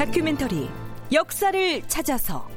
다큐멘터리 0.00 0.66
역사를 1.12 1.82
찾아서. 1.86 2.48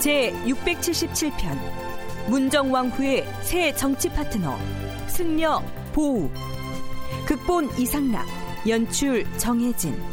제 0.00 0.32
677편 0.46 2.30
문정왕후의 2.30 3.26
새 3.42 3.74
정치 3.74 4.08
파트너 4.08 4.56
승려 5.06 5.62
보우. 5.92 6.30
극본 7.26 7.78
이상락 7.78 8.26
연출 8.66 9.26
정혜진 9.36 10.11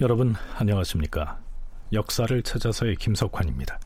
여러분 0.00 0.34
안녕하십니까? 0.56 1.38
역사를 1.92 2.42
찾아서의 2.42 2.96
김석환입니다. 2.96 3.78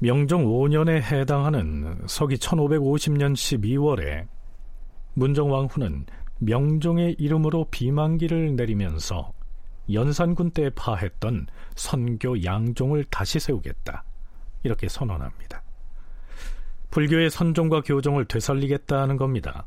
명종 0.00 0.44
5년에 0.44 1.00
해당하는 1.02 2.02
서기 2.08 2.34
1550년 2.34 3.34
12월에 3.34 4.26
문정왕후는 5.14 6.06
명종의 6.40 7.14
이름으로 7.16 7.68
비만기를 7.70 8.56
내리면서 8.56 9.30
연산군 9.92 10.50
때 10.50 10.68
파했던 10.74 11.46
선교 11.76 12.42
양종을 12.42 13.04
다시 13.04 13.38
세우겠다. 13.38 14.02
이렇게 14.64 14.88
선언합니다. 14.88 15.62
불교의 16.90 17.30
선종과 17.30 17.82
교종을 17.82 18.24
되살리겠다는 18.24 19.16
겁니다. 19.16 19.64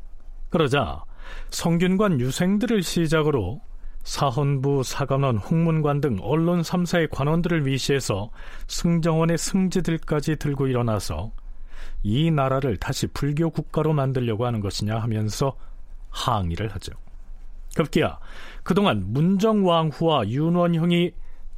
그러자 0.50 1.04
성균관 1.48 2.20
유생들을 2.20 2.82
시작으로 2.82 3.62
사헌부, 4.02 4.82
사관원, 4.82 5.36
홍문관 5.36 6.00
등 6.00 6.18
언론 6.22 6.62
3사의 6.62 7.10
관원들을 7.10 7.66
위시해서 7.66 8.30
승정원의 8.66 9.38
승지들까지 9.38 10.36
들고 10.36 10.66
일어나서 10.68 11.32
이 12.02 12.30
나라를 12.30 12.76
다시 12.76 13.06
불교 13.08 13.50
국가로 13.50 13.92
만들려고 13.92 14.46
하는 14.46 14.60
것이냐 14.60 14.98
하면서 14.98 15.56
항의를 16.10 16.68
하죠. 16.74 16.92
급기야 17.76 18.18
그동안 18.62 19.04
문정왕후와 19.12 20.28
윤원형이 20.28 21.12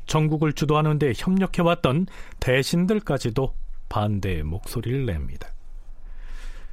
전국을 0.06 0.52
주도하는 0.52 0.98
데 0.98 1.12
협력해왔던 1.16 2.06
대신들까지도 2.40 3.54
반대의 3.88 4.42
목소리를 4.42 5.06
냅니다. 5.06 5.48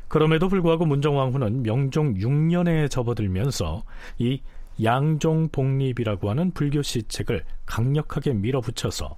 그럼에도 0.08 0.50
불구하고 0.50 0.86
문정왕후는 0.86 1.64
명종 1.64 2.16
6년에 2.16 2.89
접어들면서 2.89 3.83
이 4.17 4.42
양종복립이라고 4.84 6.30
하는 6.30 6.52
불교 6.52 6.82
시책을 6.82 7.46
강력하게 7.66 8.34
밀어붙여서 8.34 9.18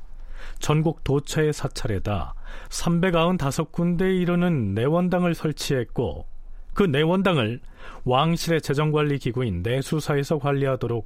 전국 0.59 1.03
도처의 1.03 1.53
사찰에다 1.53 2.33
395군데에 2.69 4.21
이르는 4.21 4.73
내원당을 4.73 5.35
설치했고 5.35 6.25
그 6.73 6.83
내원당을 6.83 7.59
왕실의 8.05 8.61
재정관리 8.61 9.19
기구인 9.19 9.61
내수사에서 9.61 10.39
관리하도록 10.39 11.05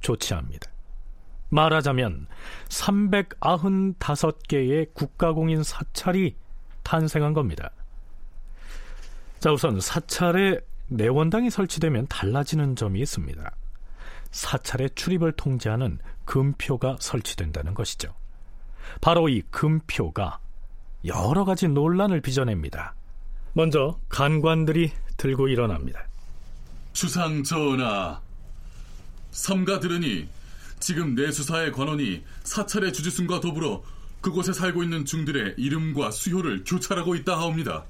조치합니다. 0.00 0.70
말하자면 1.48 2.26
395개의 2.68 4.92
국가공인 4.94 5.62
사찰이 5.62 6.34
탄생한 6.82 7.32
겁니다. 7.34 7.70
자, 9.38 9.52
우선 9.52 9.78
사찰에 9.80 10.58
내원당이 10.88 11.50
설치되면 11.50 12.06
달라지는 12.08 12.74
점이 12.76 13.00
있습니다. 13.00 13.50
사찰의 14.30 14.90
출입을 14.94 15.32
통제하는 15.32 15.98
금표가 16.24 16.98
설치된다는 17.00 17.74
것이죠. 17.74 18.14
바로 19.00 19.28
이 19.28 19.42
금표가 19.50 20.38
여러 21.04 21.44
가지 21.44 21.68
논란을 21.68 22.20
빚어냅니다. 22.20 22.94
먼저 23.52 23.98
간관들이 24.08 24.92
들고 25.16 25.48
일어납니다. 25.48 26.06
주상 26.92 27.42
전하, 27.42 28.20
삼가 29.30 29.80
들으니 29.80 30.28
지금 30.80 31.14
내수사의 31.14 31.72
관원이 31.72 32.24
사찰의 32.42 32.92
주지순과 32.92 33.40
더불어 33.40 33.82
그곳에 34.20 34.52
살고 34.52 34.82
있는 34.82 35.04
중들의 35.04 35.54
이름과 35.56 36.10
수효를 36.10 36.64
교찰하고 36.64 37.14
있다 37.14 37.38
하옵니다. 37.38 37.84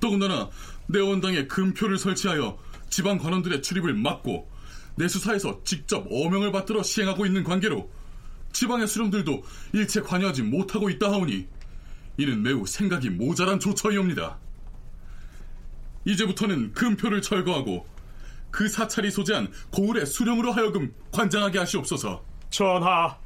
더군다나 0.00 0.48
내원당에 0.86 1.46
금표를 1.46 1.98
설치하여 1.98 2.58
지방 2.88 3.18
관원들의 3.18 3.62
출입을 3.62 3.94
막고 3.94 4.48
내수사에서 4.98 5.62
직접 5.64 6.06
어명을 6.10 6.52
받들어 6.52 6.82
시행하고 6.82 7.24
있는 7.26 7.44
관계로 7.44 7.90
지방의 8.52 8.86
수령들도 8.86 9.42
일체 9.72 10.00
관여하지 10.00 10.42
못하고 10.42 10.90
있다 10.90 11.10
하오니 11.10 11.46
이는 12.18 12.42
매우 12.42 12.66
생각이 12.66 13.10
모자란 13.10 13.60
조처이옵니다. 13.60 14.38
이제부터는 16.04 16.72
금표를 16.72 17.22
철거하고 17.22 17.86
그 18.50 18.68
사찰이 18.68 19.10
소재한 19.10 19.52
고을의 19.70 20.06
수령으로 20.06 20.52
하여금 20.52 20.92
관장하게 21.12 21.58
하시옵소서. 21.58 22.24
전하, 22.50 23.18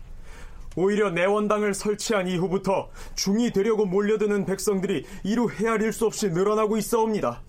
오히려 0.75 1.11
내원당을 1.11 1.75
설치한 1.75 2.29
이후부터 2.29 2.91
중이 3.15 3.53
되려고 3.53 3.87
몰려드는 3.87 4.47
백성들이 4.47 5.05
이루 5.23 5.49
헤아릴 5.51 5.93
수 5.93 6.07
없이 6.07 6.29
늘어나고 6.29 6.77
있어옵니다. 6.77 7.43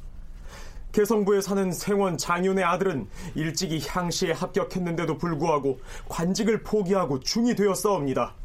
개성부에 0.94 1.42
사는 1.42 1.72
생원 1.72 2.18
장윤의 2.18 2.64
아들은 2.64 3.08
일찍이 3.36 3.84
향시에 3.86 4.32
합격했는데도 4.32 5.18
불구하고 5.18 5.80
관직을 6.08 6.64
포기하고 6.64 7.20
중이 7.20 7.56
되었사옵니다. 7.56 8.36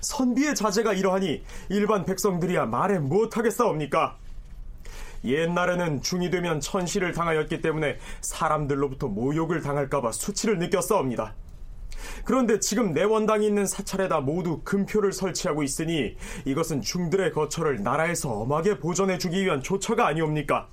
선비의 0.00 0.54
자제가 0.54 0.92
이러하니 0.92 1.42
일반 1.70 2.04
백성들이야 2.04 2.66
말해 2.66 2.98
무엇하겠사옵니까? 2.98 4.18
옛날에는 5.24 6.02
중이 6.02 6.30
되면 6.30 6.60
천시를 6.60 7.12
당하였기 7.12 7.60
때문에 7.60 7.98
사람들로부터 8.20 9.06
모욕을 9.06 9.62
당할까봐 9.62 10.12
수치를 10.12 10.58
느꼈사옵니다. 10.58 11.34
그런데 12.24 12.60
지금 12.60 12.92
내원당이 12.92 13.46
있는 13.46 13.66
사찰에다 13.66 14.20
모두 14.20 14.60
금표를 14.64 15.12
설치하고 15.12 15.62
있으니 15.62 16.16
이것은 16.44 16.80
중들의 16.80 17.32
거처를 17.32 17.82
나라에서 17.82 18.30
엄하게 18.30 18.78
보존해주기 18.78 19.44
위한 19.44 19.62
조처가 19.62 20.06
아니옵니까? 20.06 20.68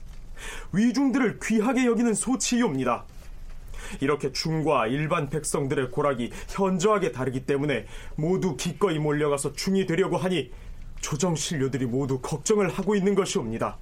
위중들을 0.74 1.40
귀하게 1.44 1.86
여기는 1.86 2.14
소치이옵니다. 2.14 3.06
이렇게 4.02 4.32
중과 4.32 4.88
일반 4.88 5.30
백성들의 5.30 5.92
고락이 5.92 6.32
현저하게 6.50 7.12
다르기 7.12 7.46
때문에 7.46 7.86
모두 8.16 8.56
기꺼이 8.56 9.00
몰려가서 9.00 9.54
중이 9.54 9.86
되려고 9.86 10.18
하니 10.18 10.52
조정 11.02 11.36
신료들이 11.36 11.86
모두 11.86 12.20
걱정을 12.20 12.70
하고 12.70 12.96
있는 12.96 13.16
것이옵니다. 13.16 13.78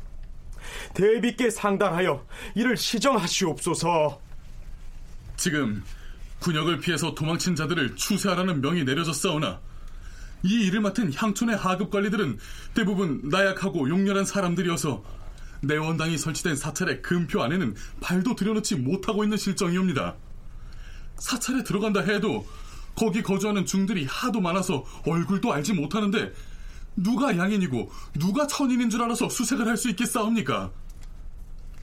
대비께 0.93 1.49
상달하여 1.49 2.25
이를 2.55 2.75
시정하시옵소서. 2.77 4.19
지금 5.37 5.83
군역을 6.39 6.79
피해서 6.79 7.15
도망친 7.15 7.55
자들을 7.55 7.95
추세하라는 7.95 8.61
명이 8.61 8.83
내려졌사오나 8.83 9.61
이 10.43 10.67
일을 10.67 10.81
맡은 10.81 11.13
향촌의 11.13 11.55
하급 11.55 11.89
관리들은 11.89 12.37
대부분 12.73 13.21
나약하고 13.23 13.87
용렬한 13.89 14.25
사람들이어서 14.25 15.03
내원당이 15.63 16.17
설치된 16.17 16.55
사찰의 16.55 17.01
금표 17.01 17.41
안에는 17.41 17.75
발도 18.01 18.35
들여놓지 18.35 18.75
못하고 18.75 19.23
있는 19.23 19.37
실정이옵니다. 19.37 20.15
사찰에 21.17 21.63
들어간다 21.63 22.01
해도 22.01 22.45
거기 22.95 23.23
거주하는 23.23 23.65
중들이 23.65 24.05
하도 24.05 24.41
많아서 24.41 24.85
얼굴도 25.07 25.51
알지 25.51 25.73
못하는데 25.73 26.33
누가 26.95 27.35
양인이고 27.35 27.91
누가 28.19 28.45
천인인 28.45 28.89
줄 28.89 29.01
알아서 29.01 29.29
수색을 29.29 29.67
할 29.67 29.77
수 29.77 29.89
있겠사옵니까? 29.89 30.71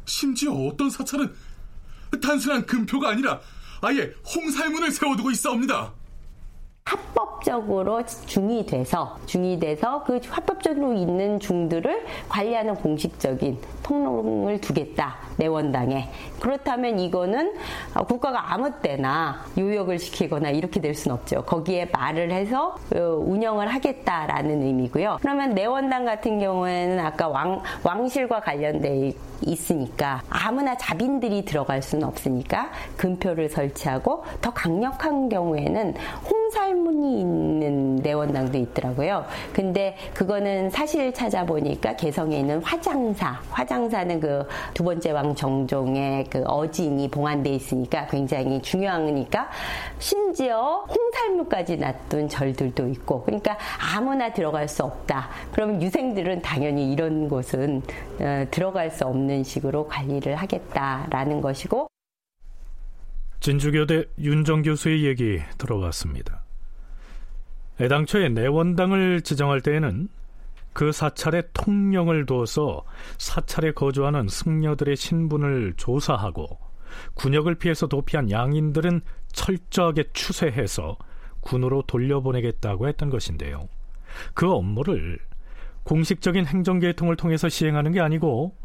심지어 0.05 0.53
어떤 0.53 0.91
사찰은 0.91 1.35
단순한 2.23 2.67
금표가 2.67 3.11
아니라 3.11 3.41
아예 3.81 4.13
홍살문을 4.35 4.91
세워두고 4.93 5.31
있사옵니다. 5.31 5.93
합법적으로 6.85 8.03
중이 8.27 8.67
돼서 8.67 9.17
중이 9.27 9.59
돼서 9.59 10.03
그 10.05 10.21
합법적으로 10.29 10.93
있는 10.93 11.39
중들을 11.41 12.05
관리하는 12.29 12.75
공식적인 12.75 13.59
통로를 13.83 14.61
두겠다 14.61 15.17
내원당에. 15.41 16.09
그렇다면 16.39 16.99
이거는 16.99 17.55
국가가 18.07 18.53
아무 18.53 18.71
때나 18.81 19.43
요역을 19.59 19.99
시키거나 19.99 20.51
이렇게 20.51 20.81
될 20.81 20.95
수는 20.95 21.15
없죠. 21.17 21.43
거기에 21.43 21.87
말을 21.93 22.31
해서 22.31 22.77
어, 22.95 22.99
운영을 22.99 23.69
하겠다라는 23.69 24.63
의미고요. 24.63 25.19
그러면 25.21 25.55
내원당 25.55 26.05
같은 26.05 26.39
경우에는 26.39 27.01
아까 27.01 27.29
왕 27.29 27.63
왕실과 27.83 28.41
관련돼 28.41 29.13
있으니까 29.43 30.23
아무나 30.29 30.77
자빈들이 30.77 31.47
들어갈 31.47 31.81
수는 31.81 32.07
없으니까 32.07 32.71
금표를 32.99 33.49
설치하고 33.49 34.25
더 34.43 34.51
강력한 34.53 35.31
경우에는 35.31 35.95
홍 36.31 36.41
홍살문이 36.51 37.21
있는 37.21 37.97
내원당도 37.97 38.59
있더라고요. 38.59 39.25
근데 39.53 39.97
그거는 40.15 40.71
사실 40.71 41.13
찾아보니까 41.13 41.95
개성에 41.97 42.39
있는 42.39 42.63
화장사, 42.63 43.41
화장사는 43.51 44.21
그 44.21 44.47
두 44.75 44.85
번째 44.85 45.11
왕 45.13 45.30
정종의 45.35 46.25
그 46.31 46.43
어진이 46.45 47.09
봉안돼 47.11 47.51
있으니까 47.51 48.07
굉장히 48.07 48.61
중요하니까 48.63 49.51
심지어 49.99 50.85
홍살무까지 50.89 51.77
놔둔 51.77 52.29
절들도 52.29 52.89
있고 52.89 53.23
그러니까 53.25 53.57
아무나 53.95 54.33
들어갈 54.33 54.69
수 54.69 54.85
없다. 54.85 55.29
그러면 55.53 55.83
유생들은 55.83 56.43
당연히 56.43 56.93
이런 56.93 57.29
곳은 57.29 57.83
어, 58.21 58.47
들어갈 58.51 58.91
수 58.91 59.05
없는 59.07 59.45
식으로 59.45 59.87
관리를 59.89 60.37
하겠다라는 60.37 61.41
것이고 61.41 61.89
진주교대 63.41 64.05
윤정 64.19 64.63
교수의 64.63 65.05
얘기 65.07 65.41
들어봤습니다. 65.57 66.43
애당초에 67.81 68.29
내원당을 68.29 69.23
지정할 69.23 69.63
때에는 69.63 70.09
그 70.73 70.93
사찰에 70.93 71.43
통령을 71.53 72.27
두어서 72.27 72.85
사찰에 73.19 73.73
거주하는 73.73 74.29
승려들의 74.29 74.97
신분을 74.97 75.75
조사하고 75.77 76.59
군역을 77.15 77.57
피해서 77.57 77.87
도피한 77.87 78.31
양인들은 78.31 79.01
철저하게 79.33 80.05
추세해서 80.13 80.97
군으로 81.41 81.83
돌려보내겠다고 81.83 82.89
했던 82.89 83.11
것인데요. 83.11 83.69
그 84.35 84.51
업무를 84.51 85.19
공식적인 85.85 86.47
행정계통을 86.47 87.17
통해서 87.17 87.49
시행하는 87.49 87.93
게 87.93 88.01
아니고 88.01 88.57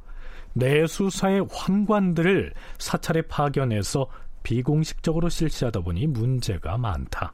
내수사의 0.54 1.48
환관들을 1.52 2.54
사찰에 2.78 3.24
파견해서 3.24 4.08
비공식적으로 4.44 5.30
실시하다 5.30 5.82
보니 5.82 6.08
문제가 6.08 6.78
많다. 6.78 7.34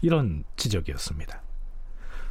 이런 0.00 0.44
지적이었습니다. 0.56 1.42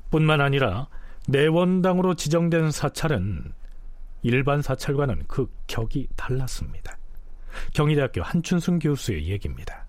뿐만 0.10 0.42
아니라 0.42 0.88
내원당으로 1.28 2.16
지정된 2.16 2.72
사찰은 2.72 3.54
일반 4.22 4.62
사찰과는 4.62 5.24
그 5.28 5.52
격이 5.68 6.08
달랐습니다. 6.16 6.98
경희대학교 7.74 8.22
한춘순 8.22 8.80
교수의 8.80 9.28
얘기입니다. 9.28 9.86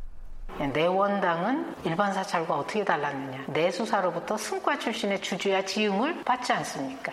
내원당은 0.73 1.75
일반 1.85 2.13
사찰과 2.13 2.59
어떻게 2.59 2.85
달랐느냐? 2.85 3.45
내수사로부터 3.49 4.37
승과 4.39 4.79
출신의 4.79 5.21
주주야 5.21 5.65
지음을 5.65 6.25
받지 6.25 6.53
않습니까? 6.53 7.13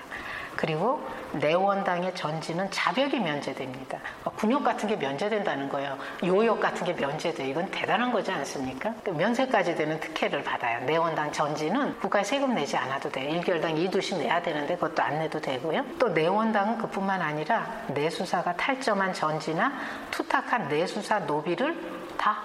그리고 0.56 1.06
내원당의 1.34 2.14
전지는 2.16 2.70
자벽이 2.72 3.20
면제됩니다. 3.20 4.00
군역 4.38 4.64
같은 4.64 4.88
게 4.88 4.96
면제된다는 4.96 5.70
거예요. 5.70 5.98
요역 6.24 6.60
같은 6.60 6.86
게 6.86 6.94
면제돼. 6.94 7.48
이건 7.48 7.70
대단한 7.72 8.12
거지 8.12 8.32
않습니까? 8.32 8.94
그 9.04 9.10
면세까지 9.10 9.76
되는 9.76 10.00
특혜를 10.00 10.44
받아요. 10.44 10.86
내원당 10.86 11.32
전지는 11.32 11.98
국가에 12.00 12.24
세금 12.24 12.54
내지 12.54 12.78
않아도 12.78 13.10
돼. 13.10 13.28
1개월당 13.42 13.76
2두씩 13.90 14.18
내야 14.18 14.42
되는데 14.42 14.76
그것도 14.76 15.02
안 15.02 15.20
내도 15.20 15.42
되고요. 15.42 15.84
또 16.00 16.10
내원당은 16.10 16.78
그뿐만 16.78 17.22
아니라 17.22 17.68
내수사가 17.88 18.56
탈점한 18.56 19.14
전지나 19.14 19.74
투탁한 20.12 20.68
내수사 20.68 21.20
노비를 21.20 21.76
다 22.18 22.42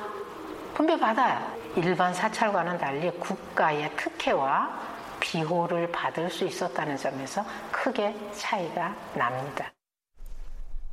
분배받아요. 0.75 1.59
일반 1.77 2.15
사찰과는 2.15 2.79
달리 2.79 3.11
국가의 3.11 3.91
특혜와 3.97 4.98
비호를 5.29 5.93
받을 5.93 6.31
수 6.31 6.47
있었다는 6.47 6.97
점에서 6.97 7.45
크게 7.71 8.15
차이가 8.33 8.97
납니다. 9.15 9.71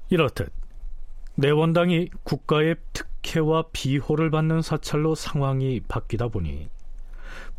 이렇듯 0.10 0.52
내원당이 1.36 2.10
국가의 2.24 2.76
특혜와 2.94 3.66
비호를 3.72 4.30
받는 4.30 4.62
사찰로 4.62 5.16
상황이 5.16 5.80
바뀌다 5.88 6.28
보니 6.28 6.68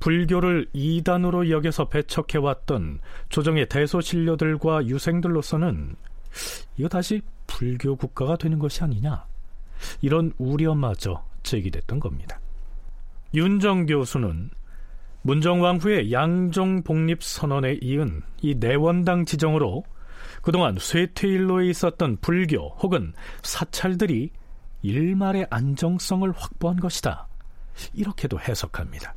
불교를 0.01 0.69
이단으로 0.73 1.51
여겨서 1.51 1.89
배척해왔던 1.89 3.01
조정의 3.31 3.69
대소신료들과 3.69 4.87
유생들로서는 4.87 5.97
이거 6.77 6.89
다시 6.89 7.23
불교 7.47 7.97
국가가 7.97 8.37
되는 8.37 8.59
것이 8.59 8.85
아니냐 8.85 9.25
이런 10.03 10.33
우려마저 10.37 11.25
제기됐던 11.43 12.01
겁니다. 12.01 12.39
윤정 13.35 13.87
교수는 13.87 14.51
문정왕 15.27 15.79
후의 15.79 16.13
양종 16.13 16.85
복립 16.85 17.21
선언에 17.21 17.81
이은 17.83 18.23
이 18.43 18.55
내원당 18.55 19.25
지정으로 19.25 19.83
그동안 20.41 20.77
쇠퇴일로에 20.79 21.67
있었던 21.67 22.19
불교 22.21 22.69
혹은 22.79 23.13
사찰들이 23.43 24.31
일말의 24.83 25.49
안정성을 25.51 26.31
확보한 26.31 26.79
것이다. 26.79 27.27
이렇게도 27.93 28.39
해석합니다. 28.39 29.17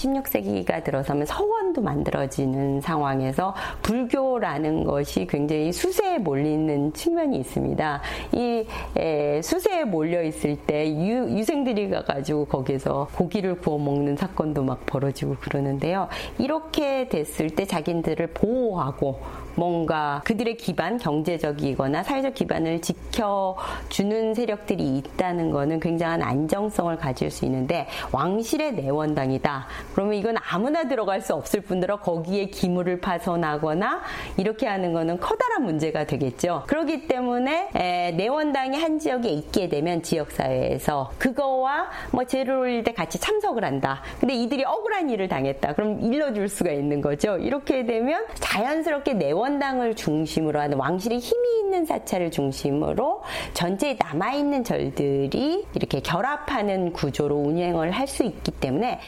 16세기가 0.00 0.82
들어서면 0.84 1.26
서원도 1.26 1.82
만들어지는 1.82 2.80
상황에서 2.80 3.54
불교라는 3.82 4.84
것이 4.84 5.26
굉장히 5.26 5.72
수세에 5.72 6.18
몰리는 6.18 6.92
측면이 6.92 7.38
있습니다. 7.38 8.00
이 8.32 8.66
에, 8.96 9.42
수세에 9.42 9.84
몰려 9.84 10.22
있을 10.22 10.56
때 10.56 10.88
유, 10.88 11.28
유생들이 11.38 11.90
가가지고 11.90 12.46
거기서 12.46 13.08
고기를 13.14 13.58
구워 13.58 13.78
먹는 13.78 14.16
사건도 14.16 14.62
막 14.62 14.86
벌어지고 14.86 15.36
그러는데요. 15.40 16.08
이렇게 16.38 17.08
됐을 17.08 17.50
때 17.50 17.66
자기들을 17.66 18.28
보호하고 18.28 19.20
뭔가 19.54 20.20
그들의 20.24 20.56
기반, 20.56 20.98
경제적이거나 20.98 22.02
사회적 22.02 22.34
기반을 22.34 22.80
지켜주는 22.80 24.34
세력들이 24.34 24.98
있다는 24.98 25.50
것은 25.50 25.80
굉장한 25.80 26.22
안정성을 26.22 26.96
가질 26.96 27.30
수 27.30 27.44
있는데 27.44 27.86
왕실의 28.12 28.74
내원당이다. 28.74 29.66
그러면 29.94 30.14
이건 30.14 30.36
아무나 30.50 30.84
들어갈 30.84 31.20
수 31.20 31.34
없을 31.34 31.60
뿐더러 31.60 32.00
거기에 32.00 32.46
기물을 32.46 33.00
파손하거나 33.00 34.02
이렇게 34.36 34.66
하는 34.66 34.92
것은 34.92 35.20
커다란 35.20 35.64
문제가 35.64 36.04
되겠죠. 36.04 36.64
그렇기 36.66 37.06
때문에 37.06 37.70
에, 37.74 38.12
내원당이 38.12 38.78
한 38.78 38.98
지역에 38.98 39.28
있게 39.28 39.68
되면 39.68 40.02
지역사회에서 40.02 41.12
그거와 41.18 41.88
뭐 42.12 42.24
올릴 42.60 42.84
때 42.84 42.92
같이 42.92 43.18
참석을 43.18 43.64
한다. 43.64 44.02
근데 44.20 44.34
이들이 44.34 44.64
억울한 44.64 45.10
일을 45.10 45.28
당했다. 45.28 45.74
그럼 45.74 46.00
일러줄 46.00 46.48
수가 46.48 46.70
있는 46.72 47.00
거죠. 47.00 47.36
이렇게 47.38 47.84
되면 47.84 48.24
자연스럽게 48.34 49.14
내원 49.14 49.39
당을 49.58 49.96
중심으로 49.96 50.60
하는 50.60 50.76
왕실의 50.78 51.18
힘이 51.18 51.60
있는 51.60 51.86
사찰을 51.86 52.30
중심으로 52.30 53.22
전체에 53.54 53.96
남아있는 53.98 54.64
절들이 54.64 55.66
이렇게 55.74 56.00
결합하는 56.00 56.92
구조로 56.92 57.36
운영을 57.36 57.90
할 57.92 58.06
수 58.06 58.24
있기 58.24 58.50
때문에 58.50 59.00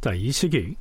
자, 0.00 0.14
이 0.14 0.30
시기 0.30 0.76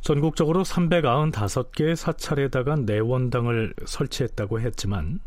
전국적으로 0.00 0.62
395개의 0.64 1.96
사찰에다가 1.96 2.76
내원당을 2.76 3.74
설치했다고 3.84 4.60
했지만 4.60 5.20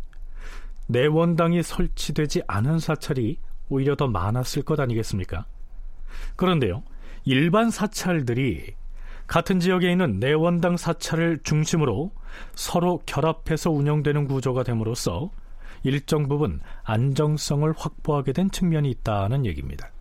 내원당이 0.87 1.63
설치되지 1.63 2.43
않은 2.47 2.79
사찰이 2.79 3.37
오히려 3.69 3.95
더 3.95 4.07
많았을 4.07 4.63
것 4.63 4.79
아니겠습니까? 4.79 5.45
그런데요, 6.35 6.83
일반 7.25 7.69
사찰들이 7.71 8.75
같은 9.27 9.59
지역에 9.59 9.91
있는 9.91 10.19
내원당 10.19 10.77
사찰을 10.77 11.39
중심으로 11.43 12.11
서로 12.53 13.01
결합해서 13.05 13.71
운영되는 13.71 14.27
구조가 14.27 14.63
됨으로써 14.63 15.31
일정 15.83 16.27
부분 16.27 16.59
안정성을 16.83 17.71
확보하게 17.75 18.33
된 18.33 18.49
측면이 18.49 18.89
있다는 18.89 19.45
얘기입니다. 19.45 19.91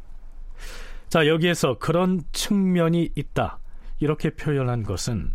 자, 1.09 1.26
여기에서 1.26 1.78
그런 1.78 2.23
측면이 2.33 3.11
있다. 3.14 3.59
이렇게 4.00 4.31
표현한 4.31 4.83
것은 4.83 5.33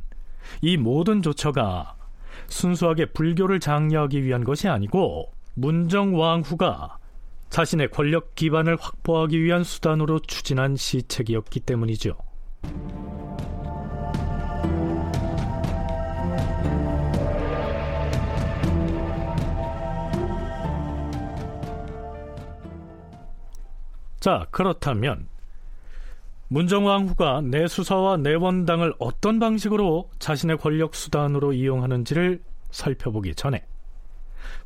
이 0.62 0.78
모든 0.78 1.22
조처가 1.22 1.96
순수하게 2.48 3.08
불교를 3.08 3.60
장려하기 3.60 4.24
위한 4.24 4.44
것이 4.44 4.68
아니고 4.68 5.32
문정왕후가 5.56 6.98
자신의 7.50 7.92
권력 7.92 8.36
기반을 8.36 8.78
확보하기 8.80 9.42
위한 9.42 9.64
수단으로 9.64 10.20
추진한 10.20 10.76
시책이었기 10.76 11.62
때문이죠. 11.62 12.16
자, 24.20 24.48
그렇다면 24.52 25.28
문정왕 26.50 27.08
후가 27.08 27.42
내수사와 27.42 28.18
내원당을 28.18 28.94
어떤 29.00 29.40
방식으로 29.40 30.10
자신의 30.20 30.58
권력 30.58 30.96
수단으로 30.96 31.54
이용하는지를 31.54 32.42
살펴보기 32.72 33.36
전에 33.36 33.66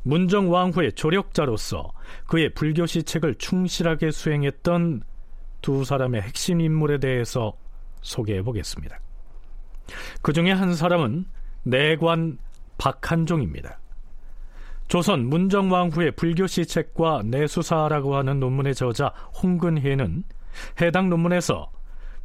문정왕 0.02 0.70
후의 0.70 0.92
조력자로서 0.92 1.92
그의 2.26 2.54
불교 2.54 2.86
시책을 2.86 3.36
충실하게 3.36 4.10
수행했던 4.10 5.02
두 5.60 5.84
사람의 5.84 6.22
핵심 6.22 6.60
인물에 6.60 6.98
대해서 6.98 7.52
소개해 8.00 8.42
보겠습니다. 8.42 8.98
그 10.22 10.32
중에 10.32 10.52
한 10.52 10.74
사람은 10.74 11.26
내관 11.64 12.38
박한종입니다. 12.78 13.78
조선 14.88 15.26
문정왕 15.26 15.88
후의 15.88 16.12
불교 16.12 16.46
시책과 16.46 17.22
내수사라고 17.24 18.16
하는 18.16 18.38
논문의 18.38 18.74
저자 18.74 19.08
홍근혜는 19.42 20.24
해당 20.80 21.08
논문에서 21.08 21.70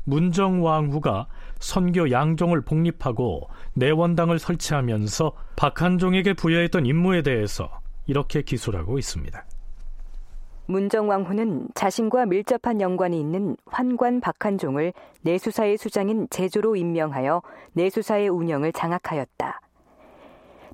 문정왕후가 0.03 1.27
선교 1.59 2.11
양종을 2.11 2.61
복립하고 2.61 3.49
내원당을 3.73 4.39
설치하면서 4.39 5.33
박한종에게 5.55 6.33
부여했던 6.33 6.85
임무에 6.85 7.21
대해서 7.21 7.69
이렇게 8.07 8.41
기술하고 8.41 8.97
있습니다. 8.97 9.45
문정왕후는 10.65 11.69
자신과 11.73 12.27
밀접한 12.27 12.79
연관이 12.79 13.19
있는 13.19 13.57
환관 13.65 14.21
박한종을 14.21 14.93
내수사의 15.21 15.77
수장인 15.77 16.27
제조로 16.29 16.75
임명하여 16.75 17.41
내수사의 17.73 18.29
운영을 18.29 18.71
장악하였다. 18.71 19.61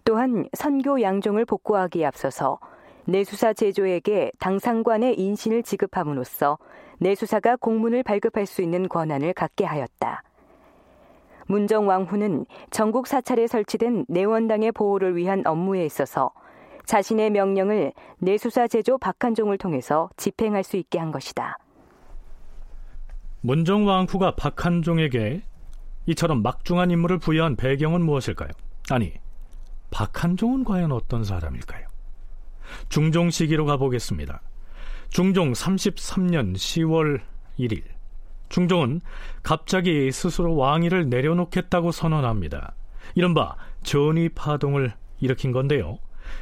또한 0.05 0.47
선교 0.53 1.01
양종을 1.01 1.45
복구하기에 1.45 2.05
앞서서 2.05 2.59
내수사 3.05 3.53
제조에게 3.53 4.31
당상관의 4.39 5.19
인신을 5.19 5.63
지급함으로써 5.63 6.57
내수사가 6.99 7.57
공문을 7.57 8.03
발급할 8.03 8.45
수 8.45 8.61
있는 8.61 8.87
권한을 8.87 9.33
갖게 9.33 9.65
하였다. 9.65 10.23
문정왕후는 11.47 12.45
전국 12.71 13.07
사찰에 13.07 13.47
설치된 13.47 14.05
내원당의 14.07 14.71
보호를 14.71 15.15
위한 15.15 15.43
업무에 15.45 15.85
있어서 15.85 16.31
자신의 16.85 17.31
명령을 17.31 17.91
내수사 18.19 18.67
제조 18.67 18.97
박한종을 18.97 19.57
통해서 19.57 20.09
집행할 20.17 20.63
수 20.63 20.77
있게 20.77 20.99
한 20.99 21.11
것이다. 21.11 21.57
문정왕후가 23.41 24.35
박한종에게 24.35 25.41
이처럼 26.07 26.43
막중한 26.43 26.91
임무를 26.91 27.17
부여한 27.17 27.55
배경은 27.55 28.01
무엇일까요? 28.03 28.49
아니, 28.91 29.13
박한종은 29.95 30.65
과연 30.65 30.91
어떤 30.91 31.23
사람일까요? 31.23 31.87
중종 32.89 33.29
시기로 33.29 33.65
가보겠습니다. 33.65 34.41
중종 35.09 35.53
33년 35.53 36.53
10월 36.53 37.21
1일, 37.57 37.81
중종은 38.49 38.99
갑자기 39.41 40.11
스스로 40.11 40.57
왕위를 40.57 41.07
내려놓겠다고 41.07 41.93
선언합니다. 41.93 42.75
이른바 43.13 43.55
전위 43.83 44.27
파동을 44.27 44.93
일으킨 45.21 45.53
건데요. 45.53 45.99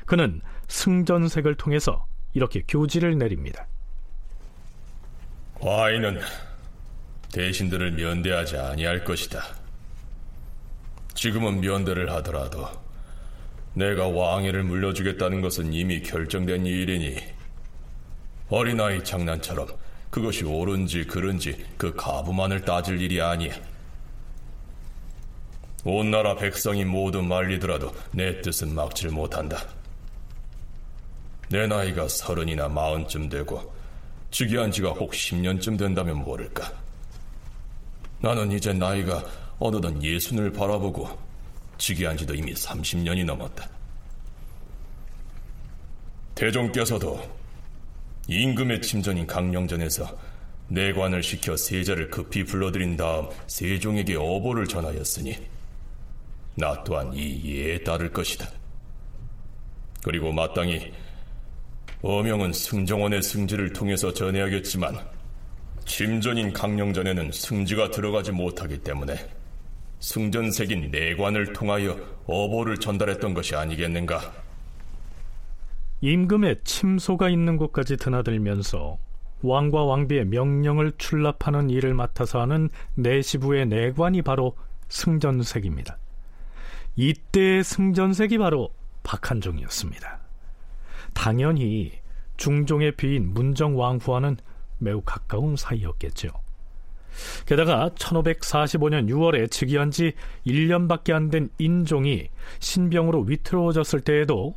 그는 0.08 0.42
승전색을 0.68 1.54
통해서 1.54 2.08
이렇게 2.34 2.64
교지를 2.68 3.20
내립니다. 3.20 3.68
과인은 5.62 6.22
대신들을 7.32 7.92
면대하지 7.92 8.58
아니할 8.58 9.04
것이다. 9.04 9.44
지금은 11.14 11.62
면대를 11.62 12.10
하더라도 12.14 12.83
내가 13.74 14.08
왕위를 14.08 14.64
물려주겠다는 14.64 15.42
것은 15.42 15.74
이미 15.74 16.02
결정된 16.02 16.66
일이니 16.66 17.18
어린아이 18.50 19.04
장난처럼 19.04 19.68
그것이 20.10 20.44
옳은지 20.46 21.06
그른지 21.06 21.66
그 21.76 21.94
가부만을 21.96 22.62
따질 22.62 23.02
일이 23.02 23.20
아니야. 23.20 23.56
온 25.86 26.12
나라 26.12 26.36
백성이 26.36 26.86
모두 26.86 27.22
말리더라도 27.22 27.92
내 28.12 28.42
뜻은 28.42 28.76
막질 28.76 29.10
못한다. 29.10 29.58
내 31.50 31.68
나이가 31.68 32.08
서른이나 32.08 32.70
마흔쯤 32.70 33.28
되고 33.28 33.74
즉위한 34.32 34.72
지가 34.72 34.92
혹 34.92 35.12
10년쯤 35.12 35.78
된다면 35.78 36.24
모를까. 36.24 36.72
나는 38.22 38.52
이제 38.52 38.72
나이가 38.72 39.24
어느덧 39.60 40.02
예순을 40.02 40.52
바라보고 40.54 41.10
즉위한 41.78 42.18
지도 42.18 42.34
이미 42.34 42.54
30년이 42.54 43.26
넘었다. 43.26 43.70
대종께서도 46.36 47.22
임금의 48.28 48.82
침전인 48.82 49.28
강령전에서 49.28 50.18
내관을 50.70 51.22
시켜 51.22 51.56
세자를 51.56 52.10
급히 52.10 52.44
불러들인 52.44 52.98
다음 52.98 53.28
세종에게 53.48 54.16
어보를 54.16 54.68
전하였으니 54.68 55.38
나 56.56 56.84
또한 56.84 57.14
이 57.14 57.42
예에 57.46 57.84
따를 57.84 58.12
것이다. 58.12 58.50
그리고 60.04 60.32
마땅히 60.32 60.92
어명은 62.02 62.54
승정원의 62.54 63.22
승지를 63.22 63.74
통해서 63.74 64.14
전해야겠지만 64.14 65.00
침전인 65.86 66.52
강령전에는 66.54 67.32
승지가 67.32 67.92
들어가지 67.92 68.32
못하기 68.32 68.80
때문에 68.80 69.16
승전색인 70.04 70.92
내관을 70.92 71.54
통하여 71.54 71.98
어보를 72.28 72.78
전달했던 72.78 73.34
것이 73.34 73.56
아니겠는가? 73.56 74.34
임금의 76.02 76.58
침소가 76.66 77.30
있는 77.30 77.56
곳까지 77.56 77.96
드나들면서 77.96 78.98
왕과 79.44 79.86
왕비의 79.86 80.26
명령을 80.26 80.92
출납하는 80.98 81.70
일을 81.70 81.94
맡아서 81.94 82.42
하는 82.42 82.70
내시부의 82.96 83.68
내관이 83.68 84.24
바로 84.24 84.58
승전색입니다. 84.90 85.98
이때의 86.98 87.64
승전색이 87.64 88.38
바로 88.40 88.74
박한종이었습니다. 89.04 90.20
당연히 91.14 91.94
중종의 92.36 92.98
비인 92.98 93.34
문정왕후와는 93.34 94.36
매우 94.80 95.02
가까운 95.02 95.56
사이였겠죠. 95.56 96.43
게다가 97.46 97.90
1545년 97.96 99.10
6월에 99.10 99.50
즉위한 99.52 99.92
지 99.92 100.14
1년밖에 100.46 101.14
안 101.14 101.30
된 101.30 101.50
인종이 101.58 102.30
신병으로 102.60 103.22
위태로워졌을 103.22 104.02
때에도 104.02 104.56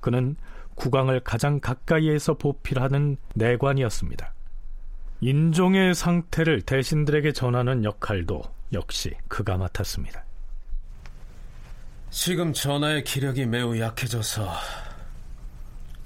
그는 0.00 0.36
국왕을 0.74 1.20
가장 1.20 1.60
가까이에서 1.60 2.34
보필하는 2.34 3.16
내관이었습니다. 3.34 4.34
인종의 5.20 5.94
상태를 5.94 6.62
대신들에게 6.62 7.32
전하는 7.32 7.84
역할도 7.84 8.42
역시 8.72 9.14
그가 9.28 9.56
맡았습니다. 9.56 10.24
지금 12.10 12.52
전하의 12.52 13.04
기력이 13.04 13.46
매우 13.46 13.78
약해져서 13.78 14.52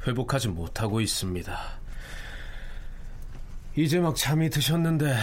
회복하지 0.07 0.49
못하고 0.49 1.01
있습니다. 1.01 1.59
이제 3.77 3.99
막 4.01 4.15
잠이 4.17 4.51
드셨는데 4.51 5.17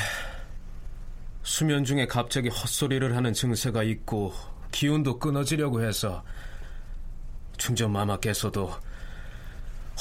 수면 1.43 1.83
중에 1.83 2.07
갑자기 2.07 2.47
헛소리를 2.47 3.15
하는 3.15 3.33
증세가 3.33 3.83
있고 3.83 4.33
기운도 4.71 5.19
끊어지려고 5.19 5.83
해서 5.83 6.23
충전 7.57 7.91
마마께서도 7.91 8.71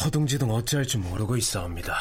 허둥지둥 0.02 0.50
어찌할지 0.50 0.98
모르고 0.98 1.36
있사옵니다. 1.36 1.94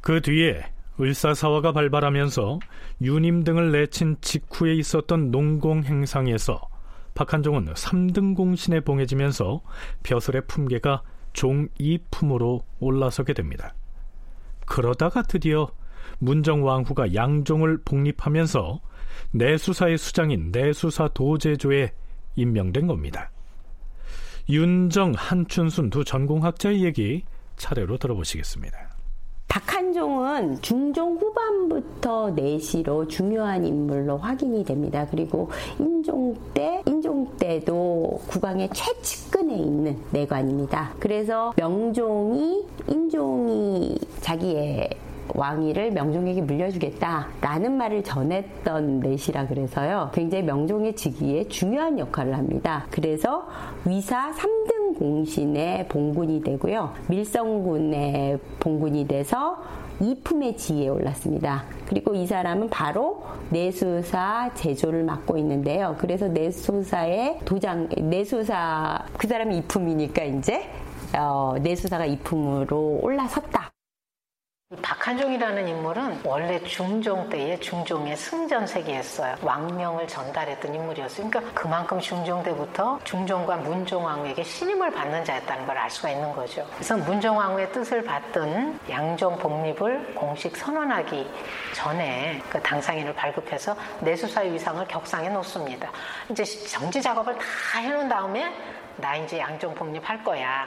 그 0.00 0.20
뒤에 0.22 0.64
을사사화가 0.98 1.72
발발하면서 1.72 2.60
유님 3.02 3.44
등을 3.44 3.72
내친 3.72 4.16
직후에 4.20 4.74
있었던 4.76 5.30
농공 5.30 5.82
행상에서 5.82 6.68
박한종은 7.14 7.74
3등 7.74 8.34
공신에 8.36 8.80
봉해지면서 8.80 9.62
벼슬의 10.04 10.42
품계가 10.46 11.02
종 11.32 11.68
2품으로 11.80 12.62
올라서게 12.78 13.34
됩니다. 13.34 13.74
그러다가 14.64 15.22
드디어 15.22 15.70
문정왕후가 16.18 17.14
양종을 17.14 17.78
복립하면서 17.84 18.80
내수사의 19.32 19.98
수장인 19.98 20.50
내수사 20.52 21.08
도제조에 21.08 21.92
임명된 22.36 22.86
겁니다. 22.86 23.30
윤정, 24.48 25.14
한춘순 25.16 25.90
두 25.90 26.04
전공학자의 26.04 26.84
얘기 26.84 27.24
차례로 27.56 27.98
들어보시겠습니다. 27.98 28.96
박한종은 29.48 30.60
중종 30.60 31.16
후반부터 31.16 32.30
내시로 32.32 33.06
중요한 33.08 33.64
인물로 33.64 34.18
확인이 34.18 34.64
됩니다. 34.64 35.06
그리고 35.10 35.50
인종 35.78 36.36
때, 36.52 36.82
인종 36.86 37.26
때도 37.38 38.20
국왕의 38.28 38.68
최측근에 38.74 39.56
있는 39.56 39.98
내관입니다. 40.10 40.94
그래서 41.00 41.54
명종이, 41.56 42.66
인종이 42.88 43.98
자기의 44.20 44.90
왕위를 45.34 45.92
명종에게 45.92 46.42
물려주겠다라는 46.42 47.76
말을 47.76 48.02
전했던 48.04 49.00
내시라 49.00 49.46
그래서요. 49.46 50.10
굉장히 50.14 50.44
명종의 50.44 50.94
즉위에 50.94 51.48
중요한 51.48 51.98
역할을 51.98 52.36
합니다. 52.36 52.86
그래서 52.90 53.46
위사 53.84 54.30
3등 54.32 54.98
공신의 54.98 55.88
봉군이 55.88 56.42
되고요. 56.42 56.92
밀성군의 57.08 58.38
봉군이 58.60 59.06
돼서 59.06 59.58
이품의 60.00 60.56
지위에 60.56 60.88
올랐습니다. 60.88 61.64
그리고 61.86 62.14
이 62.14 62.26
사람은 62.26 62.68
바로 62.68 63.22
내수사 63.50 64.50
제조를 64.54 65.04
맡고 65.04 65.38
있는데요. 65.38 65.96
그래서 65.98 66.28
내수사의 66.28 67.40
도장, 67.44 67.88
내수사, 68.02 69.04
그 69.16 69.26
사람이 69.26 69.56
이품이니까 69.58 70.24
이제, 70.24 70.68
어, 71.16 71.54
내수사가 71.62 72.04
이품으로 72.06 73.00
올라섰다. 73.02 73.75
박 74.82 74.96
박한종이라는 75.06 75.68
인물은 75.68 76.22
원래 76.24 76.60
중종 76.64 77.28
때에 77.28 77.60
중종의 77.60 78.16
승전 78.16 78.66
세계였어요. 78.66 79.36
왕명을 79.40 80.08
전달했던 80.08 80.74
인물이었어요. 80.74 81.30
그러니까 81.30 81.54
그만큼 81.54 82.00
중종 82.00 82.42
때부터 82.42 82.98
중종과 83.04 83.58
문종왕에게 83.58 84.42
신임을 84.42 84.90
받는 84.90 85.24
자였다는 85.24 85.66
걸 85.66 85.78
알 85.78 85.88
수가 85.88 86.10
있는 86.10 86.32
거죠. 86.34 86.66
그래서 86.74 86.96
문종왕후의 86.96 87.70
뜻을 87.70 88.02
받든 88.02 88.80
양종 88.90 89.38
복립을 89.38 90.14
공식 90.16 90.56
선언하기 90.56 91.30
전에 91.74 92.42
그 92.50 92.60
당상인을 92.60 93.14
발급해서 93.14 93.76
내수사의 94.00 94.52
위상을 94.52 94.84
격상해 94.88 95.28
놓습니다. 95.28 95.92
이제 96.28 96.44
정지 96.44 97.00
작업을 97.00 97.38
다 97.38 97.78
해놓은 97.78 98.08
다음에 98.08 98.52
나 98.96 99.14
이제 99.14 99.38
양종 99.38 99.76
복립할 99.76 100.24
거야. 100.24 100.66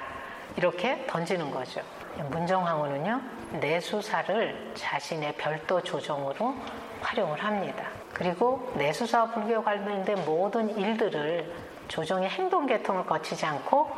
이렇게 0.56 1.06
던지는 1.08 1.52
거죠. 1.52 1.82
문정왕후는요, 2.30 3.22
내수사를 3.54 4.74
자신의 4.76 5.36
별도 5.38 5.82
조정으로 5.82 6.56
활용을 7.02 7.44
합니다. 7.44 7.88
그리고 8.14 8.72
내수사와 8.78 9.32
불교에 9.32 9.58
관련된 9.58 10.26
모든 10.26 10.78
일들을 10.78 11.52
조정의 11.88 12.30
행동 12.30 12.66
계통을 12.66 13.06
거치지 13.06 13.46
않고 13.46 13.90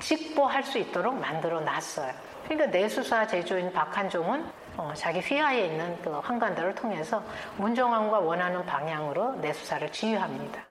직보할 0.00 0.62
수 0.64 0.78
있도록 0.78 1.18
만들어 1.18 1.60
놨어요. 1.60 2.12
그러니까 2.44 2.66
내수사 2.66 3.26
제조인 3.26 3.72
박한종은 3.72 4.44
어, 4.76 4.92
자기 4.94 5.20
휘하에 5.20 5.66
있는 5.66 5.96
그 6.02 6.10
환관들을 6.10 6.74
통해서 6.74 7.22
문정왕과 7.58 8.18
원하는 8.20 8.64
방향으로 8.66 9.36
내수사를 9.36 9.90
지휘합니다. 9.92 10.64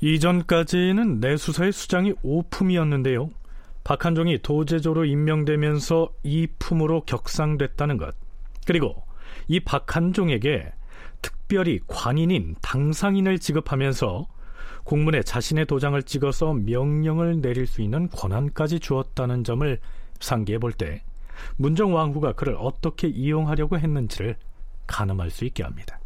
이전까지는 0.00 1.20
내수사의 1.20 1.72
수장이 1.72 2.14
오품이었는데요. 2.22 3.30
박한종이 3.86 4.38
도제조로 4.42 5.04
임명되면서 5.04 6.12
이 6.24 6.48
품으로 6.58 7.02
격상됐다는 7.02 7.98
것. 7.98 8.16
그리고 8.66 9.04
이 9.46 9.60
박한종에게 9.60 10.72
특별히 11.22 11.78
관인인 11.86 12.56
당상인을 12.62 13.38
지급하면서 13.38 14.26
공문에 14.82 15.22
자신의 15.22 15.66
도장을 15.66 16.02
찍어서 16.02 16.54
명령을 16.54 17.40
내릴 17.40 17.68
수 17.68 17.80
있는 17.80 18.08
권한까지 18.08 18.80
주었다는 18.80 19.44
점을 19.44 19.78
상기해 20.18 20.58
볼 20.58 20.72
때 20.72 21.04
문정왕후가 21.54 22.32
그를 22.32 22.56
어떻게 22.58 23.06
이용하려고 23.06 23.78
했는지를 23.78 24.34
가늠할 24.88 25.30
수 25.30 25.44
있게 25.44 25.62
합니다. 25.62 26.00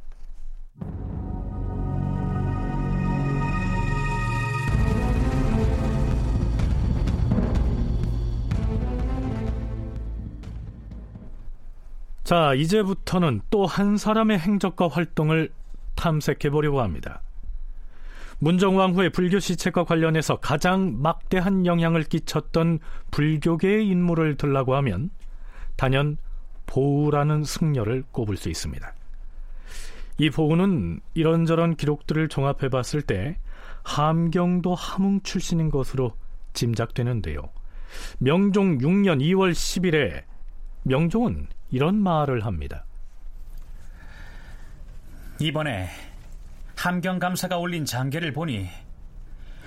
자, 12.30 12.54
이제부터는 12.54 13.40
또 13.50 13.66
한 13.66 13.96
사람의 13.96 14.38
행적과 14.38 14.86
활동을 14.86 15.50
탐색해 15.96 16.50
보려고 16.50 16.80
합니다. 16.80 17.22
문정왕 18.38 18.94
후의 18.94 19.10
불교 19.10 19.40
시책과 19.40 19.82
관련해서 19.82 20.36
가장 20.36 21.02
막대한 21.02 21.66
영향을 21.66 22.04
끼쳤던 22.04 22.78
불교계의 23.10 23.88
인물을 23.88 24.36
들라고 24.36 24.76
하면 24.76 25.10
단연 25.74 26.18
보우라는 26.66 27.42
승려를 27.42 28.04
꼽을 28.12 28.36
수 28.36 28.48
있습니다. 28.48 28.94
이 30.18 30.30
보우는 30.30 31.00
이런저런 31.14 31.74
기록들을 31.74 32.28
종합해 32.28 32.68
봤을 32.68 33.02
때 33.02 33.38
함경도 33.82 34.76
함흥 34.76 35.22
출신인 35.24 35.68
것으로 35.68 36.12
짐작되는데요. 36.52 37.40
명종 38.20 38.78
6년 38.78 39.20
2월 39.20 39.50
10일에 39.50 40.22
명종은 40.84 41.48
이런 41.70 41.96
말을 41.96 42.44
합니다. 42.44 42.84
이번에 45.38 45.88
함경 46.76 47.18
감사가 47.18 47.58
올린 47.58 47.84
장계를 47.84 48.32
보니 48.32 48.68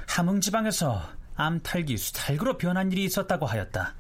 함흥 0.08 0.42
지방에서 0.42 1.02
암탈기 1.36 1.98
수탈구로 1.98 2.58
변한 2.58 2.92
일이 2.92 3.06
있었다고 3.06 3.46
하였다. 3.46 3.96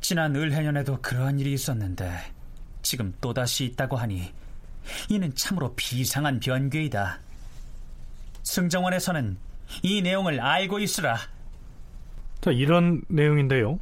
지난 0.00 0.36
을해년에도 0.36 1.00
그러한 1.00 1.40
일이 1.40 1.52
있었는데 1.52 2.12
지금 2.82 3.14
또다시 3.20 3.64
있다고 3.64 3.96
하니 3.96 4.32
이는 5.08 5.34
참으로 5.34 5.74
비상한 5.74 6.40
변괴이다. 6.40 7.18
승정원에서는 8.42 9.38
이 9.82 10.02
내용을 10.02 10.40
알고 10.40 10.80
있으라. 10.80 11.16
자, 12.40 12.50
이런 12.50 13.02
내용인데요. 13.08 13.78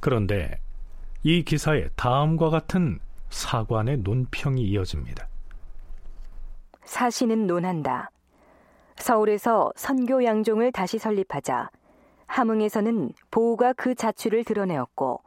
그런데 0.00 0.58
이 1.26 1.42
기사에 1.42 1.88
다음과 1.96 2.50
같은 2.50 3.00
사관의 3.30 4.00
논평이 4.00 4.60
이어집니다. 4.60 5.26
사신은 6.84 7.46
논한다. 7.46 8.10
서울에서 8.96 9.72
선교 9.74 10.22
양종을 10.22 10.70
다시 10.70 10.98
설립하자 10.98 11.70
함흥에서는 12.26 13.12
보우가 13.30 13.72
그 13.72 13.94
자취를 13.94 14.44
드러내었고 14.44 15.22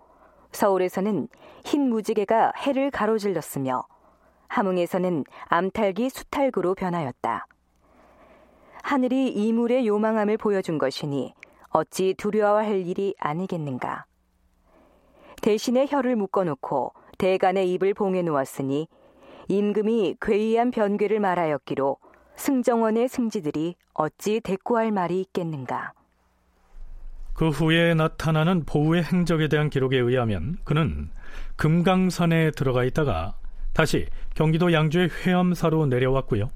서울에서는 0.51 1.29
흰 1.65 1.89
무지개가 1.89 2.53
해를 2.57 2.91
가로질렀으며 2.91 3.83
함흥에서는 4.49 5.23
암탈기 5.45 6.11
수탈구로 6.11 6.75
변하였다. 6.75 7.47
하늘이 8.83 9.29
이물의 9.29 9.87
요망함을 9.87 10.37
보여준 10.37 10.77
것이니 10.77 11.33
어찌 11.71 12.13
두려워할 12.13 12.85
일이 12.85 13.15
아니겠는가. 13.17 14.05
대신에 15.41 15.87
혀를 15.89 16.15
묶어놓고 16.15 16.93
대간의 17.17 17.71
입을 17.73 17.93
봉해 17.93 18.21
놓았으니 18.21 18.87
임금이 19.47 20.17
괴이한 20.21 20.71
변괴를 20.71 21.19
말하였기로 21.19 21.97
승정원의 22.35 23.07
승지들이 23.07 23.75
어찌 23.93 24.39
대꾸할 24.41 24.91
말이 24.91 25.21
있겠는가. 25.21 25.93
그 27.33 27.49
후에 27.49 27.93
나타나는 27.93 28.65
보우의 28.65 29.03
행적에 29.03 29.47
대한 29.47 29.69
기록에 29.69 29.97
의하면 29.97 30.57
그는 30.63 31.09
금강산에 31.55 32.51
들어가 32.51 32.83
있다가 32.83 33.35
다시 33.73 34.07
경기도 34.33 34.73
양주의 34.73 35.09
회암사로 35.09 35.85
내려왔고요. 35.85 36.49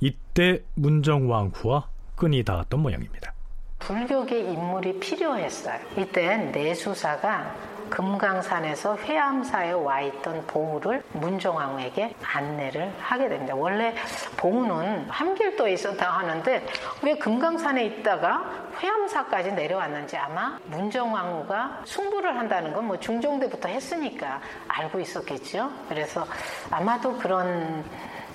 이때 0.00 0.62
문정왕후와 0.74 1.88
끈이 2.16 2.42
닿았던 2.42 2.80
모양입니다. 2.80 3.32
불교계 3.78 4.40
인물이 4.40 4.98
필요했어요. 4.98 5.80
이때 5.96 6.36
내수사가 6.36 7.77
금강산에서 7.90 8.96
회암사에 8.98 9.72
와 9.72 10.00
있던 10.00 10.46
보우를 10.46 11.02
문종왕후에게 11.12 12.14
안내를 12.22 12.92
하게 13.00 13.28
됩니다. 13.28 13.54
원래 13.54 13.94
보우는 14.36 15.08
함길도에 15.10 15.72
있었다 15.72 16.10
하는데 16.10 16.66
왜 17.02 17.14
금강산에 17.16 17.84
있다가 17.84 18.44
회암사까지 18.80 19.52
내려왔는지 19.52 20.16
아마 20.16 20.58
문종왕후가 20.66 21.82
승부를 21.84 22.36
한다는 22.36 22.72
건 22.72 22.88
뭐 22.88 22.98
중종대부터 22.98 23.68
했으니까 23.68 24.40
알고 24.68 25.00
있었겠죠. 25.00 25.70
그래서 25.90 26.26
아마도 26.70 27.16
그런 27.18 27.84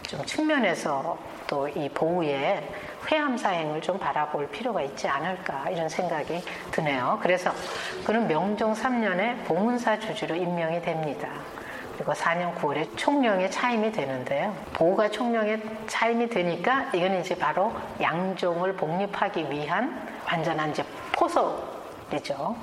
좀 0.03 0.23
측면에서 0.25 1.17
또 1.47 1.67
이 1.69 1.89
보우의 1.89 2.69
회암 3.09 3.37
사행을 3.37 3.81
좀 3.81 3.99
바라볼 3.99 4.49
필요가 4.49 4.81
있지 4.81 5.07
않을까 5.07 5.69
이런 5.69 5.89
생각이 5.89 6.41
드네요. 6.71 7.19
그래서 7.21 7.51
그는 8.05 8.27
명종 8.27 8.73
3년에 8.73 9.45
봉은사 9.45 9.99
주주로 9.99 10.35
임명이 10.35 10.81
됩니다. 10.81 11.29
그리고 11.95 12.13
4년 12.13 12.55
9월에 12.55 12.97
총령에 12.97 13.49
차임이 13.49 13.91
되는데요. 13.91 14.55
보호가 14.73 15.09
총령에 15.09 15.61
차임이 15.87 16.27
되니까 16.27 16.91
이건 16.93 17.19
이제 17.19 17.35
바로 17.35 17.73
양종을 18.01 18.75
복립하기 18.75 19.49
위한 19.51 20.09
완전한 20.25 20.71
이제 20.71 20.83
포석이죠. 21.11 22.55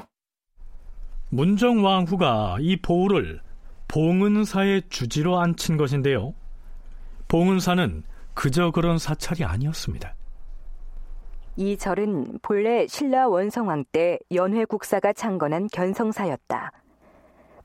문정왕후가 1.29 2.57
이 2.61 2.77
보호를 2.77 3.41
봉은사의 3.87 4.83
주지로 4.89 5.39
앉힌 5.39 5.77
것인데요. 5.77 6.35
봉은사는 7.29 8.03
그저 8.35 8.73
그런 8.73 8.99
사찰이 8.99 9.45
아니었습니다. 9.45 10.15
이 11.61 11.77
절은 11.77 12.39
본래 12.41 12.87
신라 12.87 13.29
원성왕 13.29 13.85
때 13.93 14.19
연회 14.33 14.65
국사가 14.65 15.13
창건한 15.13 15.67
견성사였다. 15.71 16.73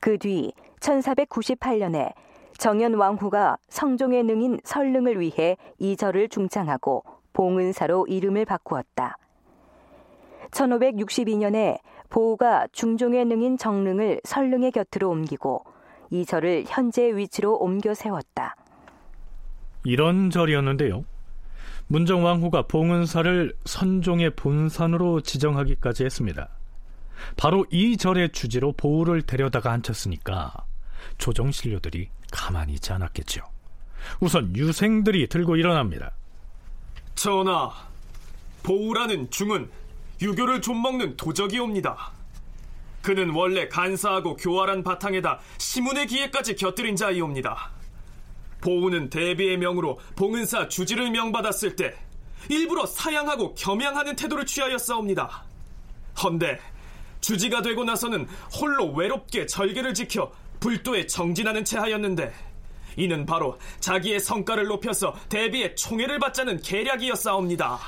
그 0.00 0.18
뒤 0.18 0.52
1498년에 0.80 2.12
정현 2.58 2.92
왕후가 2.92 3.56
성종의 3.70 4.24
능인 4.24 4.60
설릉을 4.64 5.18
위해 5.18 5.56
이 5.78 5.96
절을 5.96 6.28
중창하고 6.28 7.04
봉은사로 7.32 8.06
이름을 8.08 8.44
바꾸었다. 8.44 9.16
1562년에 10.50 11.78
보우가 12.10 12.68
중종의 12.72 13.24
능인 13.24 13.56
정릉을 13.56 14.20
설릉의 14.24 14.72
곁으로 14.72 15.08
옮기고 15.08 15.64
이 16.10 16.26
절을 16.26 16.64
현재 16.66 17.16
위치로 17.16 17.54
옮겨 17.56 17.94
세웠다. 17.94 18.56
이런 19.84 20.28
절이었는데요. 20.28 21.06
문정왕후가 21.88 22.62
봉은사를 22.62 23.56
선종의 23.64 24.34
본산으로 24.36 25.20
지정하기까지 25.20 26.04
했습니다. 26.04 26.48
바로 27.36 27.64
이 27.70 27.96
절의 27.96 28.32
주지로 28.32 28.72
보우를 28.72 29.22
데려다가 29.22 29.72
앉혔으니까 29.72 30.52
조정 31.18 31.52
신료들이 31.52 32.08
가만히 32.30 32.74
있지 32.74 32.92
않았겠죠. 32.92 33.42
우선 34.20 34.54
유생들이 34.56 35.28
들고 35.28 35.56
일어납니다. 35.56 36.12
전하, 37.14 37.70
보우라는 38.62 39.30
중은 39.30 39.70
유교를 40.20 40.60
좀먹는 40.60 41.16
도적이옵니다. 41.16 42.12
그는 43.02 43.30
원래 43.30 43.68
간사하고 43.68 44.36
교활한 44.36 44.82
바탕에다 44.82 45.38
시문의 45.58 46.08
기회까지 46.08 46.56
곁들인 46.56 46.96
자이옵니다. 46.96 47.70
보우는 48.60 49.10
대비의 49.10 49.58
명으로 49.58 49.98
봉은사 50.16 50.68
주지를 50.68 51.10
명받았을 51.10 51.76
때 51.76 51.94
일부러 52.48 52.86
사양하고 52.86 53.54
겸양하는 53.54 54.16
태도를 54.16 54.46
취하였사옵니다. 54.46 55.44
헌데 56.22 56.58
주지가 57.20 57.62
되고 57.62 57.84
나서는 57.84 58.26
홀로 58.60 58.92
외롭게 58.92 59.46
절개를 59.46 59.94
지켜 59.94 60.30
불도에 60.60 61.06
정진하는 61.06 61.64
채 61.64 61.78
하였는데 61.78 62.32
이는 62.96 63.26
바로 63.26 63.58
자기의 63.80 64.20
성과를 64.20 64.66
높여서 64.66 65.14
대비의 65.28 65.76
총애를 65.76 66.18
받자는 66.18 66.62
계략이었사옵니다. 66.62 67.78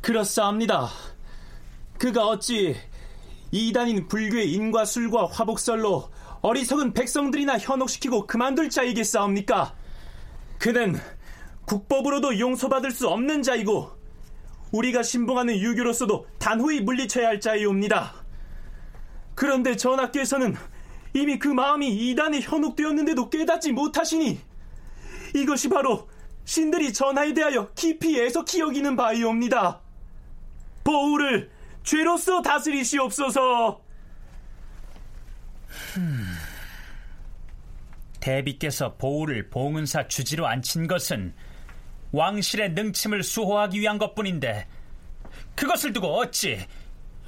그렇사옵니다. 0.00 0.88
그가 1.98 2.26
어찌 2.26 2.74
이단인 3.52 4.08
불교의 4.08 4.52
인과 4.52 4.84
술과 4.84 5.26
화복설로 5.26 6.10
어리석은 6.42 6.92
백성들이나 6.94 7.58
현혹시키고 7.58 8.26
그만둘 8.26 8.70
자이겠사옵니까? 8.70 9.74
그는 10.66 10.98
국법으로도 11.66 12.40
용서받을 12.40 12.90
수 12.90 13.06
없는 13.06 13.44
자이고 13.44 13.88
우리가 14.72 15.04
신봉하는 15.04 15.56
유교로서도 15.60 16.26
단호히 16.40 16.80
물리쳐야 16.80 17.28
할 17.28 17.38
자이옵니다. 17.38 18.12
그런데 19.36 19.76
전하께서는 19.76 20.56
이미 21.14 21.38
그 21.38 21.46
마음이 21.46 22.10
이단에 22.10 22.40
현혹되었는데도 22.40 23.30
깨닫지 23.30 23.70
못하시니 23.70 24.40
이것이 25.36 25.68
바로 25.68 26.08
신들이 26.44 26.92
전하에 26.92 27.32
대하여 27.32 27.70
깊이 27.76 28.20
애석히 28.20 28.58
여기는 28.58 28.96
바이옵니다. 28.96 29.82
보우를 30.82 31.48
죄로서 31.84 32.42
다스리시옵소서. 32.42 33.80
대비께서 38.26 38.96
보우를 38.96 39.50
봉은사 39.50 40.08
주지로 40.08 40.48
앉힌 40.48 40.88
것은 40.88 41.32
왕실의 42.10 42.72
능침을 42.72 43.22
수호하기 43.22 43.80
위한 43.80 43.98
것뿐인데 43.98 44.66
그것을 45.54 45.92
두고 45.92 46.18
어찌 46.18 46.66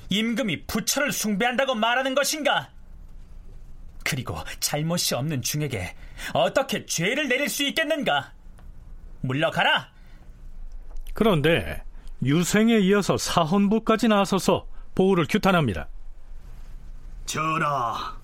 임금이 0.08 0.66
부처를 0.66 1.12
숭배한다고 1.12 1.76
말하는 1.76 2.16
것인가? 2.16 2.70
그리고 4.04 4.38
잘못이 4.58 5.14
없는 5.14 5.40
중에게 5.40 5.94
어떻게 6.32 6.84
죄를 6.84 7.28
내릴 7.28 7.48
수 7.48 7.62
있겠는가? 7.62 8.32
물러가라! 9.20 9.92
그런데 11.14 11.84
유생에 12.24 12.76
이어서 12.78 13.16
사헌부까지 13.16 14.08
나서서 14.08 14.66
보우를 14.96 15.26
규탄합니다. 15.28 15.88
전하, 17.24 18.17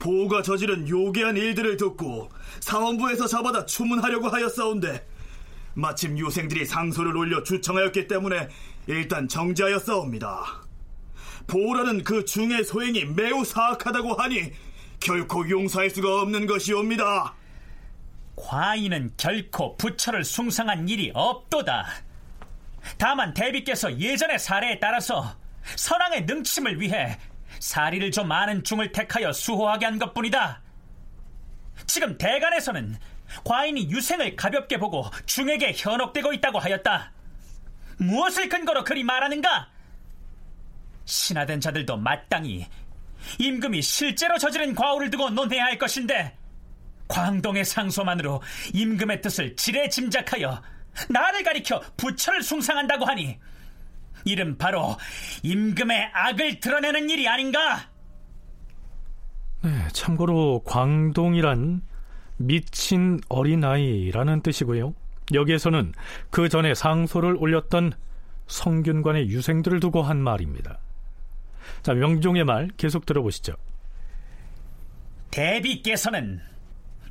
보우가 0.00 0.42
저지른 0.42 0.88
요괴한 0.88 1.36
일들을 1.36 1.76
듣고 1.76 2.30
사헌부에서 2.60 3.28
잡아다 3.28 3.66
추문하려고 3.66 4.28
하였사온데 4.28 5.06
마침 5.74 6.18
유생들이 6.18 6.66
상소를 6.66 7.16
올려 7.16 7.42
주청하였기 7.44 8.08
때문에 8.08 8.48
일단 8.88 9.28
정지하였사옵니다. 9.28 10.62
보우라는 11.46 12.02
그 12.02 12.24
중의 12.24 12.64
소행이 12.64 13.04
매우 13.04 13.44
사악하다고 13.44 14.14
하니 14.14 14.52
결코 14.98 15.48
용서할 15.48 15.90
수가 15.90 16.22
없는 16.22 16.46
것이옵니다. 16.46 17.34
과인은 18.36 19.12
결코 19.16 19.76
부처를 19.76 20.24
숭상한 20.24 20.88
일이 20.88 21.10
없도다. 21.14 21.86
다만 22.96 23.34
대비께서 23.34 23.98
예전의 23.98 24.38
사례에 24.38 24.78
따라서 24.80 25.36
선왕의 25.76 26.24
능침을 26.24 26.80
위해 26.80 27.18
사리를 27.60 28.10
좀 28.10 28.26
많은 28.26 28.64
중을 28.64 28.90
택하여 28.90 29.32
수호하게 29.32 29.86
한 29.86 29.98
것뿐이다. 29.98 30.62
지금 31.86 32.18
대간에서는 32.18 32.96
과인이 33.44 33.90
유생을 33.90 34.34
가볍게 34.34 34.78
보고 34.78 35.08
중에게 35.26 35.74
현혹되고 35.76 36.32
있다고 36.32 36.58
하였다. 36.58 37.12
무엇을 37.98 38.48
근거로 38.48 38.82
그리 38.82 39.04
말하는가? 39.04 39.68
신하된 41.04 41.60
자들도 41.60 41.96
마땅히 41.98 42.66
임금이 43.38 43.82
실제로 43.82 44.38
저지른 44.38 44.74
과오를 44.74 45.10
두고 45.10 45.30
논해야 45.30 45.64
할 45.64 45.78
것인데 45.78 46.36
광동의 47.08 47.64
상소만으로 47.64 48.42
임금의 48.72 49.20
뜻을 49.20 49.54
지레 49.56 49.88
짐작하여 49.90 50.62
나를 51.08 51.42
가리켜 51.42 51.80
부처를 51.96 52.42
숭상한다고 52.42 53.04
하니 53.04 53.38
이는 54.24 54.58
바로 54.58 54.96
임금의 55.42 56.10
악을 56.12 56.60
드러내는 56.60 57.10
일이 57.10 57.28
아닌가? 57.28 57.88
네, 59.62 59.70
참고로 59.92 60.62
광동이란 60.64 61.82
미친 62.38 63.20
어린아이라는 63.28 64.42
뜻이고요. 64.42 64.94
여기에서는 65.32 65.92
그 66.30 66.48
전에 66.48 66.74
상소를 66.74 67.36
올렸던 67.38 67.92
성균관의 68.46 69.28
유생들을 69.28 69.80
두고 69.80 70.02
한 70.02 70.18
말입니다. 70.18 70.78
자, 71.82 71.94
명종의 71.94 72.44
말 72.44 72.68
계속 72.76 73.06
들어보시죠. 73.06 73.54
대비께서는 75.30 76.40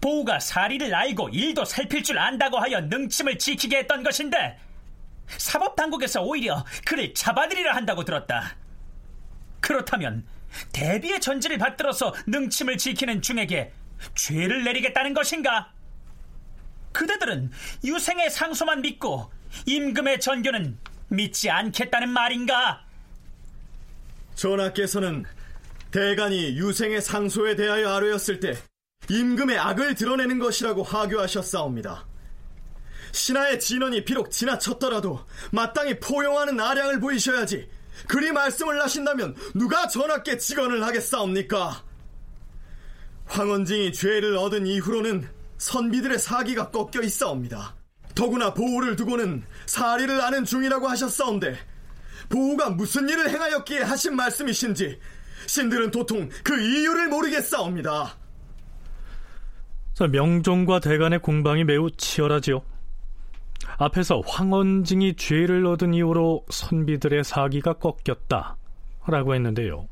보우가 0.02 0.40
사리를 0.40 0.94
알고 0.94 1.30
일도 1.30 1.66
살필 1.66 2.04
줄 2.04 2.20
안다고 2.20 2.58
하여 2.58 2.82
능침을 2.82 3.38
지키게 3.38 3.80
했던 3.80 4.04
것인데 4.04 4.58
사법 5.38 5.76
당국에서 5.76 6.22
오히려 6.22 6.66
그를 6.86 7.14
잡아들이려 7.14 7.74
한다고 7.74 8.04
들었다. 8.04 8.56
그렇다면 9.60 10.26
대비의 10.72 11.22
전지를 11.22 11.58
받들어서 11.58 12.14
능침을 12.28 12.78
지키는 12.78 13.22
중에게 13.22 13.72
죄를 14.16 14.64
내리겠다는 14.64 15.14
것인가? 15.14 15.72
그대들은 16.92 17.52
유생의 17.84 18.30
상소만 18.30 18.82
믿고 18.82 19.32
임금의 19.66 20.20
전교는 20.20 20.78
믿지 21.10 21.50
않겠다는 21.50 22.10
말인가? 22.10 22.86
전하께서는 24.36 25.26
대간이 25.92 26.58
유생의 26.58 27.02
상소에 27.02 27.56
대하여 27.56 27.90
아뢰었을 27.94 28.40
때 28.40 28.56
임금의 29.10 29.58
악을 29.58 29.96
드러내는 29.96 30.40
것이라고 30.40 30.84
하교하셨사옵니다. 30.84 32.09
신하의 33.12 33.60
진언이 33.60 34.06
비록 34.06 34.32
지나쳤더라도 34.32 35.26
마땅히 35.52 36.00
포용하는 36.00 36.60
아량을 36.60 37.00
보이셔야지 37.00 37.70
그리 38.08 38.32
말씀을 38.32 38.82
하신다면 38.82 39.36
누가 39.56 39.88
전하께 39.88 40.38
직언을 40.38 40.84
하겠사옵니까? 40.86 41.84
황원징이 43.26 43.94
죄를 43.94 44.38
얻은 44.38 44.66
이후로는 44.66 45.28
선비들의 45.58 46.18
사기가 46.18 46.72
꺾여 46.72 47.04
있사옵니다. 47.04 47.76
더구나 48.16 48.54
보호를 48.54 48.96
두고는 48.96 49.44
사리를 49.66 50.22
아는 50.22 50.46
중이라고 50.46 50.88
하셨사온데 50.88 51.58
보호가 52.30 52.72
무슨 52.72 53.08
일을 53.08 53.30
행하였기에 53.30 53.82
하신 53.82 54.16
말씀이신지 54.16 55.00
신들은 55.48 55.92
도통 55.92 56.30
그 56.44 56.60
이유를 56.60 57.08
모르겠사옵니다. 57.10 58.18
자, 59.94 60.08
명종과 60.08 60.80
대간의 60.80 61.20
공방이 61.20 61.64
매우 61.66 61.90
치열하지요. 61.92 62.62
앞에서 63.78 64.22
황원징이 64.26 65.16
죄를 65.16 65.66
얻은 65.66 65.94
이후로 65.94 66.46
선비들의 66.50 67.24
사기가 67.24 67.74
꺾였다 67.74 68.58
라고 69.08 69.36
했는데요. 69.36 69.88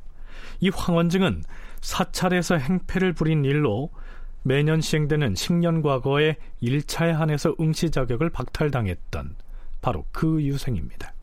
이 0.59 0.69
황원징은 0.69 1.43
사찰에서 1.81 2.57
행패를 2.57 3.13
부린 3.13 3.45
일로 3.45 3.89
매년 4.43 4.81
시행되는 4.81 5.35
식년과거의 5.35 6.37
1차에 6.63 7.11
한해서 7.11 7.53
응시 7.59 7.91
자격을 7.91 8.29
박탈당했던 8.29 9.35
바로 9.81 10.05
그 10.11 10.41
유생입니다. 10.41 11.13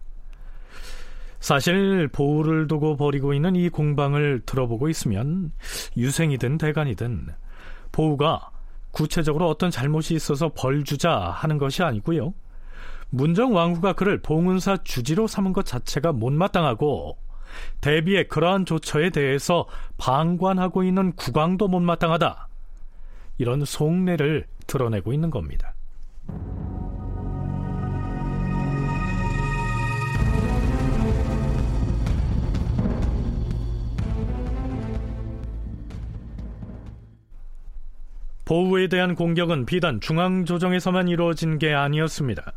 사실 1.40 2.09
보호를 2.09 2.68
두고 2.68 2.96
벌이고 2.96 3.35
있는 3.35 3.54
이 3.57 3.68
공방을 3.68 4.42
들어보고 4.46 4.88
있으면 4.88 5.52
유생이든 5.96 6.59
대간이든 6.59 7.28
보호가 7.92 8.50
구체적으로 8.94 9.48
어떤 9.48 9.70
잘못이 9.70 10.14
있어서 10.14 10.52
벌 10.54 10.85
주자 10.85 11.18
하는 11.18 11.59
것이 11.59 11.83
아니고요. 11.83 12.33
문정 13.11 13.54
왕후가 13.54 13.94
그를 13.94 14.22
봉은사 14.22 14.78
주지로 14.85 15.26
삼은 15.26 15.52
것 15.52 15.66
자체가 15.66 16.12
못마땅하고 16.12 17.18
대비의 17.80 18.28
그러한 18.28 18.64
조처에 18.66 19.11
대해서 19.11 19.66
방관하고 19.98 20.83
있는 20.85 21.12
국왕도 21.12 21.68
못마땅하다. 21.68 22.48
이런 23.38 23.64
속내를 23.64 24.46
드러내고 24.66 25.12
있는 25.12 25.30
겁니다. 25.30 25.74
보우에 38.44 38.88
대한 38.88 39.14
공격은 39.14 39.66
비단 39.66 40.00
중앙조정에서만 40.00 41.09
이루어진 41.09 41.59
게 41.59 41.72
아니었습니다. 41.72 42.52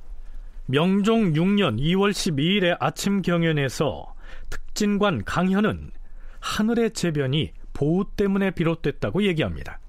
명종 0.65 1.33
6년 1.33 1.79
2월 1.79 2.11
12일에 2.11 2.75
아침 2.79 3.21
경연에서 3.21 4.13
특진관 4.49 5.23
강현은 5.23 5.91
하늘의 6.39 6.91
재변이 6.91 7.51
보우 7.73 8.05
때문에 8.15 8.51
비롯됐다고 8.51 9.23
얘기합니다. 9.23 9.79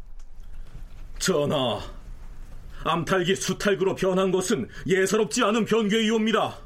전하, 1.18 1.80
암탈기 2.84 3.34
수탈구로 3.34 3.96
변한 3.96 4.30
것은 4.30 4.68
예사롭지 4.86 5.42
않은 5.42 5.64
변괴이옵니다. 5.64 6.58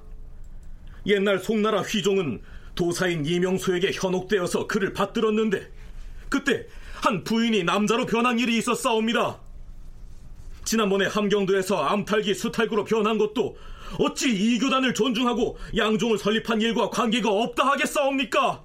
옛날 1.07 1.39
송나라 1.39 1.81
휘종은 1.81 2.43
도사인 2.75 3.25
이명수에게 3.25 3.93
현혹되어서 3.93 4.67
그를 4.67 4.93
받들었는데 4.93 5.71
그때 6.29 6.67
한 7.03 7.25
부인이 7.25 7.65
남자로 7.65 8.07
변한 8.07 8.39
일이 8.39 8.57
있었사옵니다. 8.59 9.41
지난번에 10.65 11.07
함경도에서 11.07 11.83
암탈기 11.83 12.33
수탈구로 12.33 12.85
변한 12.85 13.19
것도 13.19 13.57
어찌 13.99 14.31
이 14.31 14.59
교단을 14.61 14.95
존중하고 14.95 15.59
양종을 15.77 16.17
설립한 16.17 16.61
일과 16.63 16.89
관계가 16.91 17.29
없다 17.29 17.67
하겠사옵니까? 17.67 18.65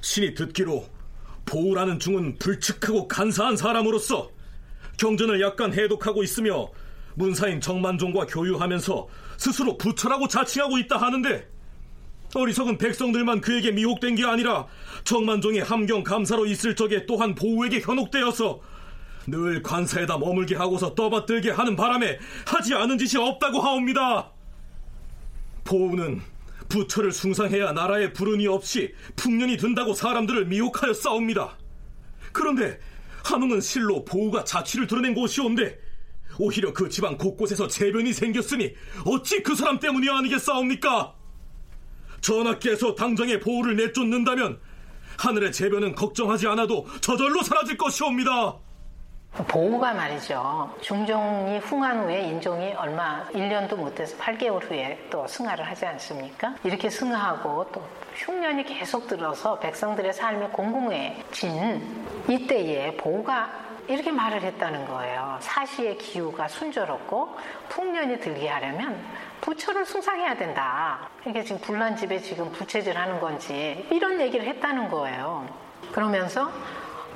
신이 0.00 0.34
듣기로 0.34 0.88
보우라는 1.44 1.98
중은 1.98 2.38
불측하고 2.38 3.06
간사한 3.06 3.58
사람으로서 3.58 4.30
경전을 4.96 5.42
약간 5.42 5.74
해독하고 5.74 6.22
있으며 6.22 6.68
문사인 7.16 7.60
정만종과 7.60 8.26
교유하면서 8.26 9.08
스스로 9.36 9.76
부처라고 9.76 10.26
자칭하고 10.26 10.78
있다 10.78 10.96
하는데 10.96 11.57
어리석은 12.34 12.78
백성들만 12.78 13.40
그에게 13.40 13.70
미혹된 13.72 14.14
게 14.14 14.24
아니라 14.24 14.66
정만종이 15.04 15.60
함경 15.60 16.04
감사로 16.04 16.46
있을 16.46 16.76
적에 16.76 17.06
또한 17.06 17.34
보우에게 17.34 17.80
현혹되어서 17.80 18.60
늘 19.26 19.62
관사에다 19.62 20.18
머물게 20.18 20.56
하고서 20.56 20.94
떠받들게 20.94 21.50
하는 21.50 21.76
바람에 21.76 22.18
하지 22.46 22.74
않은 22.74 22.98
짓이 22.98 23.22
없다고 23.22 23.60
하옵니다. 23.60 24.30
보우는 25.64 26.22
부처를 26.68 27.12
숭상해야 27.12 27.72
나라에 27.72 28.12
불운이 28.12 28.46
없이 28.46 28.94
풍년이 29.16 29.56
든다고 29.56 29.94
사람들을 29.94 30.46
미혹하여 30.46 30.92
싸웁니다. 30.92 31.56
그런데 32.32 32.78
함흥은 33.24 33.60
실로 33.60 34.04
보우가 34.04 34.44
자취를 34.44 34.86
드러낸 34.86 35.14
곳이온데 35.14 35.78
오히려 36.38 36.72
그 36.72 36.88
지방 36.88 37.18
곳곳에서 37.18 37.68
재변이 37.68 38.12
생겼으니 38.12 38.74
어찌 39.04 39.42
그 39.42 39.54
사람 39.54 39.78
때문이 39.78 40.08
아니겠사옵니까? 40.08 41.17
전하께서 42.20 42.94
당장에 42.94 43.38
보호를 43.38 43.76
내쫓는다면 43.76 44.58
하늘의 45.18 45.52
재변은 45.52 45.94
걱정하지 45.94 46.46
않아도 46.48 46.86
저절로 47.00 47.42
사라질 47.42 47.76
것이옵니다. 47.76 48.56
보호가 49.46 49.92
말이죠. 49.92 50.74
중종이 50.80 51.58
흥한 51.58 52.04
후에 52.04 52.28
인종이 52.28 52.72
얼마 52.72 53.24
1년도 53.28 53.76
못돼서 53.76 54.16
8개월 54.16 54.62
후에 54.68 55.06
또 55.10 55.26
승하를 55.26 55.64
하지 55.66 55.86
않습니까? 55.86 56.54
이렇게 56.64 56.88
승하하고 56.90 57.70
또 57.72 57.86
흉년이 58.14 58.64
계속 58.64 59.06
들어서 59.06 59.58
백성들의 59.58 60.12
삶이 60.12 60.48
공공해진 60.48 62.04
이때에 62.28 62.96
보호가 62.96 63.68
이렇게 63.86 64.10
말을 64.10 64.42
했다는 64.42 64.86
거예요. 64.86 65.38
사시의 65.40 65.98
기후가 65.98 66.48
순조롭고 66.48 67.36
풍년이 67.68 68.20
들게 68.20 68.48
하려면 68.48 69.02
부처를 69.40 69.86
숭상해야 69.86 70.36
된다. 70.36 71.08
이게 71.26 71.42
지금 71.42 71.60
불난 71.60 71.96
집에 71.96 72.18
지금 72.20 72.50
부채질 72.52 72.96
하는 72.96 73.20
건지 73.20 73.86
이런 73.90 74.20
얘기를 74.20 74.46
했다는 74.46 74.88
거예요. 74.88 75.46
그러면서 75.92 76.50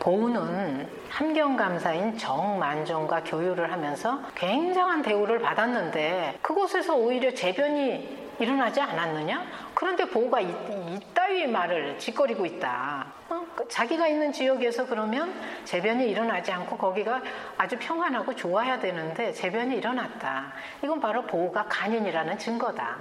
보우는 0.00 0.88
함경감사인 1.10 2.18
정만종과 2.18 3.22
교류를 3.24 3.70
하면서 3.70 4.20
굉장한 4.34 5.02
대우를 5.02 5.40
받았는데 5.40 6.38
그곳에서 6.42 6.96
오히려 6.96 7.32
재변이 7.34 8.21
일어나지 8.38 8.80
않았느냐? 8.80 9.46
그런데 9.74 10.08
보우가 10.08 10.40
이, 10.40 10.48
이따위 10.94 11.46
말을 11.46 11.98
짓거리고 11.98 12.46
있다. 12.46 13.12
어? 13.28 13.46
그 13.56 13.66
자기가 13.68 14.08
있는 14.08 14.32
지역에서 14.32 14.86
그러면 14.86 15.34
재변이 15.64 16.08
일어나지 16.08 16.52
않고 16.52 16.76
거기가 16.76 17.22
아주 17.56 17.76
평안하고 17.78 18.34
좋아야 18.34 18.78
되는데 18.78 19.32
재변이 19.32 19.76
일어났다. 19.76 20.52
이건 20.82 21.00
바로 21.00 21.22
보우가 21.26 21.66
간인이라는 21.68 22.38
증거다. 22.38 22.98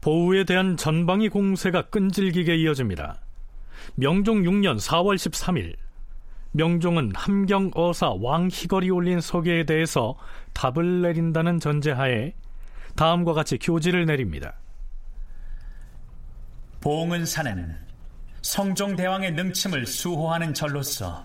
보우에 0.00 0.44
대한 0.44 0.76
전방위 0.76 1.28
공세가 1.28 1.82
끈질기게 1.82 2.56
이어집니다. 2.56 3.16
명종 3.96 4.42
6년 4.42 4.78
4월 4.78 5.16
13일 5.16 5.74
명종은 6.52 7.12
함경어사 7.14 8.14
왕희걸이 8.20 8.90
올린 8.90 9.20
서계에 9.20 9.64
대해서 9.64 10.16
답을 10.52 11.02
내린다는 11.02 11.60
전제하에 11.60 12.32
다음과 13.00 13.32
같이 13.32 13.56
교지를 13.56 14.04
내립니다. 14.04 14.52
봉은사는 16.82 17.78
성종대왕의 18.42 19.32
능침을 19.32 19.86
수호하는 19.86 20.52
절로서 20.52 21.24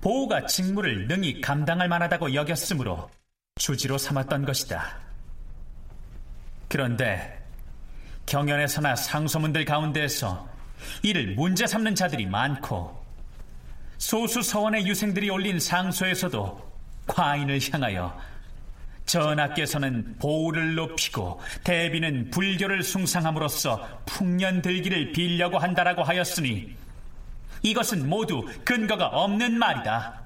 보호가 0.00 0.46
직무를 0.46 1.08
능히 1.08 1.40
감당할 1.40 1.88
만하다고 1.88 2.34
여겼으므로 2.34 3.10
주지로 3.56 3.98
삼았던 3.98 4.44
것이다. 4.44 4.96
그런데 6.68 7.44
경연에서나 8.26 8.94
상소문들 8.94 9.64
가운데에서 9.64 10.48
이를 11.02 11.34
문제 11.34 11.66
삼는 11.66 11.96
자들이 11.96 12.26
많고 12.26 12.96
소수 13.98 14.40
서원의 14.40 14.86
유생들이 14.86 15.30
올린 15.30 15.58
상소에서도 15.58 16.70
과인을 17.08 17.58
향하여 17.72 18.29
전하께서는 19.10 20.16
보호를 20.18 20.76
높이고 20.76 21.40
대비는 21.64 22.30
불교를 22.30 22.84
숭상함으로써 22.84 24.02
풍년 24.06 24.62
들기를 24.62 25.12
빌려고 25.12 25.58
한다라고 25.58 26.04
하였으니 26.04 26.76
이것은 27.62 28.08
모두 28.08 28.46
근거가 28.64 29.06
없는 29.06 29.58
말이다. 29.58 30.20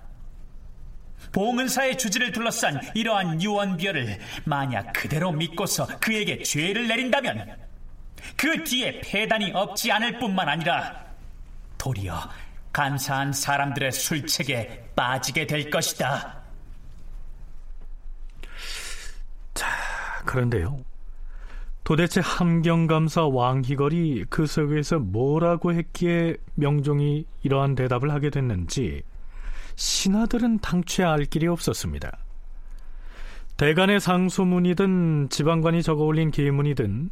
봉은사의 1.33 1.97
주지를 1.97 2.33
둘러싼 2.33 2.81
이러한 2.95 3.43
유언비어를 3.43 4.19
만약 4.45 4.93
그대로 4.93 5.33
믿고서 5.33 5.87
그에게 5.99 6.43
죄를 6.43 6.87
내린다면 6.87 7.57
그 8.37 8.63
뒤에 8.65 9.01
폐단이 9.01 9.53
없지 9.53 9.91
않을 9.93 10.19
뿐만 10.19 10.49
아니라 10.49 11.05
도리어 11.79 12.31
간사한 12.73 13.33
사람들의 13.33 13.93
술책에 13.93 14.91
빠지게 14.95 15.47
될 15.47 15.71
것이다. 15.71 16.44
자, 19.55 19.67
그런데요. 20.25 20.85
도대체 21.85 22.21
함경감사 22.21 23.27
왕희걸이 23.27 24.27
그 24.31 24.47
속에서 24.47 24.99
뭐라고 24.99 25.75
했기에 25.75 26.37
명종이 26.55 27.27
이러한 27.43 27.75
대답을 27.75 28.11
하게 28.11 28.31
됐는지 28.31 29.03
신하들은 29.77 30.61
당최 30.61 31.05
알 31.05 31.25
길이 31.27 31.47
없었습니다. 31.47 32.17
대간의 33.59 34.01
상소문이든 34.01 35.29
지방관이 35.31 35.83
적어 35.83 36.05
올린 36.05 36.31
계문이든 36.31 37.11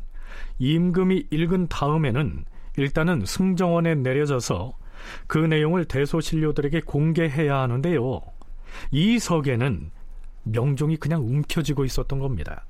임금이 0.58 1.26
읽은 1.30 1.68
다음에는 1.68 2.44
일단은 2.78 3.24
승정원에 3.26 3.96
내려져서 3.96 4.76
그 5.26 5.38
내용을 5.38 5.84
대소신료들에게 5.84 6.80
공개해야 6.80 7.58
하는데요. 7.58 8.20
이 8.90 9.18
석에는 9.18 9.90
명종이 10.44 10.96
그냥 10.96 11.22
움켜쥐고 11.22 11.84
있었던 11.84 12.18
겁니다. 12.18 12.64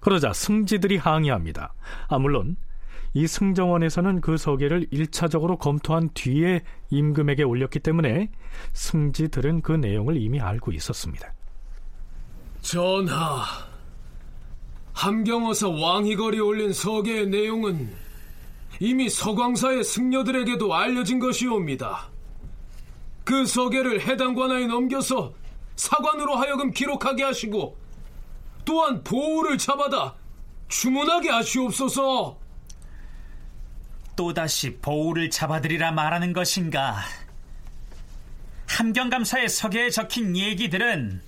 그러자 0.00 0.32
승지들이 0.32 0.96
항의합니다. 0.96 1.74
아, 2.08 2.18
물론 2.18 2.56
이 3.12 3.26
승정원에서는 3.26 4.20
그 4.20 4.36
서계를 4.36 4.86
1차적으로 4.92 5.58
검토한 5.58 6.10
뒤에 6.14 6.62
임금에게 6.90 7.42
올렸기 7.42 7.80
때문에 7.80 8.30
승지들은 8.72 9.62
그 9.62 9.72
내용을 9.72 10.16
이미 10.16 10.40
알고 10.40 10.72
있었습니다. 10.72 11.32
전하, 12.60 13.42
함경어사 14.92 15.68
왕희걸이 15.68 16.40
올린 16.40 16.72
서계의 16.72 17.28
내용은 17.28 17.90
이미 18.78 19.08
서광사의 19.08 19.84
승려들에게도 19.84 20.74
알려진 20.74 21.18
것이옵니다. 21.18 22.08
그 23.24 23.44
서계를 23.44 24.00
해당 24.02 24.34
관아에 24.34 24.66
넘겨서 24.66 25.34
사관으로 25.80 26.36
하여금 26.36 26.72
기록하게 26.72 27.24
하시고 27.24 27.78
또한 28.66 29.02
보호를 29.02 29.56
잡아다 29.56 30.14
주문하게 30.68 31.30
하시옵소서. 31.30 32.38
또다시 34.14 34.76
보호를 34.76 35.30
잡아들이라 35.30 35.92
말하는 35.92 36.34
것인가? 36.34 36.98
함경감사의 38.68 39.48
서계에 39.48 39.88
적힌 39.88 40.36
얘기들은 40.36 41.22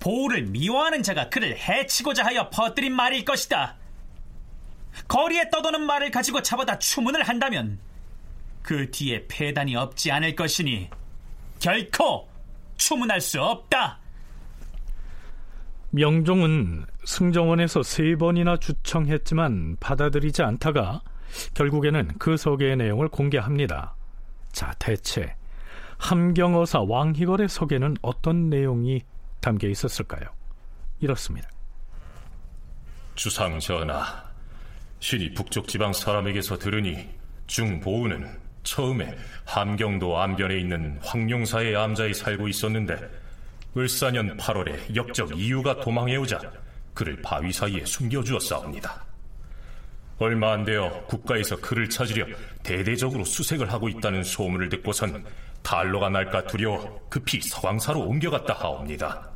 보호를 0.00 0.42
미워하는 0.42 1.02
자가 1.02 1.30
그를 1.30 1.56
해치고자 1.56 2.26
하여 2.26 2.50
퍼뜨린 2.50 2.94
말일 2.94 3.24
것이다. 3.24 3.76
거리에 5.08 5.48
떠도는 5.48 5.80
말을 5.80 6.10
가지고 6.10 6.42
잡아다 6.42 6.78
추문을 6.78 7.26
한다면 7.26 7.78
그 8.62 8.90
뒤에 8.90 9.26
폐단이 9.28 9.74
없지 9.76 10.12
않을 10.12 10.36
것이니 10.36 10.90
결코 11.58 12.27
추문할 12.78 13.20
수 13.20 13.42
없다. 13.42 13.98
명종은 15.90 16.84
승정원에서 17.04 17.82
세 17.82 18.16
번이나 18.16 18.56
주청했지만 18.58 19.76
받아들이지 19.80 20.42
않다가 20.42 21.02
결국에는 21.54 22.08
그 22.18 22.36
서계의 22.36 22.76
내용을 22.76 23.08
공개합니다. 23.08 23.94
자, 24.52 24.74
대체 24.78 25.34
함경어사 25.98 26.80
왕희걸의 26.80 27.48
서계는 27.48 27.96
어떤 28.02 28.48
내용이 28.48 29.02
담겨 29.40 29.68
있었을까요? 29.68 30.28
이렇습니다. 31.00 31.48
주상 33.14 33.58
전하, 33.58 34.24
신이 35.00 35.34
북쪽 35.34 35.68
지방 35.68 35.92
사람에게서 35.92 36.58
들으니 36.58 37.08
중보우는 37.46 38.47
처음에 38.68 39.16
함경도 39.46 40.18
안변에 40.18 40.58
있는 40.58 40.98
황룡사의 41.02 41.74
암자에 41.74 42.12
살고 42.12 42.48
있었는데 42.48 42.96
을사년 43.76 44.36
8월에 44.36 44.94
역적 44.94 45.38
이유가 45.38 45.80
도망해오자 45.80 46.38
그를 46.92 47.20
바위 47.22 47.52
사이에 47.52 47.84
숨겨주었사옵니다. 47.84 49.04
얼마 50.18 50.52
안 50.52 50.64
되어 50.64 51.04
국가에서 51.06 51.56
그를 51.56 51.88
찾으려 51.88 52.26
대대적으로 52.62 53.24
수색을 53.24 53.72
하고 53.72 53.88
있다는 53.88 54.22
소문을 54.22 54.68
듣고선 54.68 55.24
달로가 55.62 56.10
날까 56.10 56.46
두려워 56.46 57.06
급히 57.08 57.40
서광사로 57.40 58.00
옮겨갔다 58.00 58.54
하옵니다. 58.54 59.30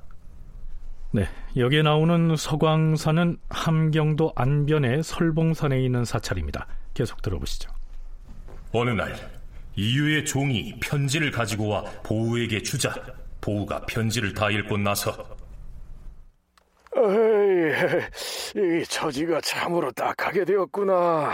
네, 1.12 1.28
여기에 1.56 1.82
나오는 1.82 2.36
서광사는 2.36 3.36
함경도 3.48 4.32
안변의 4.34 5.02
설봉산에 5.02 5.80
있는 5.80 6.04
사찰입니다. 6.04 6.66
계속 6.94 7.22
들어보시죠. 7.22 7.81
어느 8.72 8.90
날 8.90 9.14
이유의 9.76 10.24
종이 10.24 10.74
편지를 10.80 11.30
가지고 11.30 11.68
와 11.68 11.82
보우에게 12.02 12.62
주자 12.62 12.94
보우가 13.40 13.86
편지를 13.86 14.32
다 14.34 14.50
읽고 14.50 14.78
나서 14.78 15.12
에이, 16.94 17.72
이 18.80 18.84
처지가 18.84 19.40
참으로 19.40 19.90
딱하게 19.92 20.44
되었구나. 20.44 21.32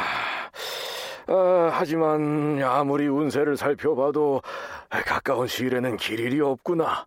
아, 1.26 1.70
하지만 1.72 2.62
아무리 2.62 3.06
운세를 3.06 3.56
살펴봐도 3.56 4.40
가까운 4.88 5.46
시일에는 5.46 5.96
길 5.96 6.20
일이 6.20 6.40
없구나. 6.40 7.06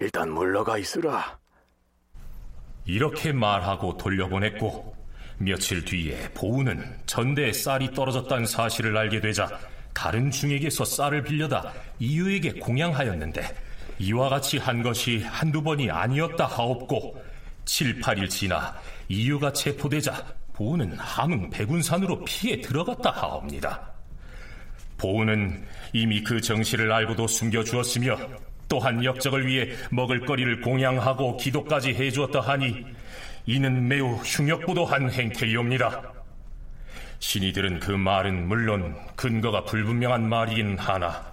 일단 0.00 0.30
물러가 0.30 0.78
있으라. 0.78 1.38
이렇게 2.84 3.32
말하고 3.32 3.96
돌려보냈고 3.96 4.99
며칠 5.42 5.82
뒤에 5.82 6.28
보우는 6.34 6.84
전대에 7.06 7.52
쌀이 7.52 7.94
떨어졌다는 7.94 8.44
사실을 8.44 8.94
알게 8.94 9.20
되자 9.20 9.48
다른 9.94 10.30
중에게서 10.30 10.84
쌀을 10.84 11.22
빌려다 11.22 11.72
이유에게 11.98 12.60
공양하였는데 12.60 13.56
이와 14.00 14.28
같이 14.28 14.58
한 14.58 14.82
것이 14.82 15.22
한두 15.22 15.62
번이 15.62 15.90
아니었다 15.90 16.44
하옵고 16.44 17.24
7, 17.64 18.00
8일 18.00 18.28
지나 18.28 18.74
이유가 19.08 19.50
체포되자 19.50 20.24
보우는 20.52 20.98
함흥 20.98 21.48
백운산으로 21.48 22.22
피해 22.24 22.60
들어갔다 22.60 23.10
하옵니다. 23.10 23.92
보우는 24.98 25.64
이미 25.94 26.22
그 26.22 26.42
정실을 26.42 26.92
알고도 26.92 27.26
숨겨주었으며 27.26 28.18
또한 28.68 29.02
역적을 29.02 29.46
위해 29.46 29.70
먹을거리를 29.90 30.60
공양하고 30.60 31.38
기도까지 31.38 31.94
해주었다 31.94 32.40
하니 32.40 32.84
이는 33.46 33.88
매우 33.88 34.14
흉역부도한 34.16 35.10
행태이옵니다. 35.10 36.02
신이들은 37.18 37.80
그 37.80 37.92
말은 37.92 38.48
물론 38.48 38.96
근거가 39.16 39.64
불분명한 39.64 40.28
말이긴 40.28 40.78
하나 40.78 41.30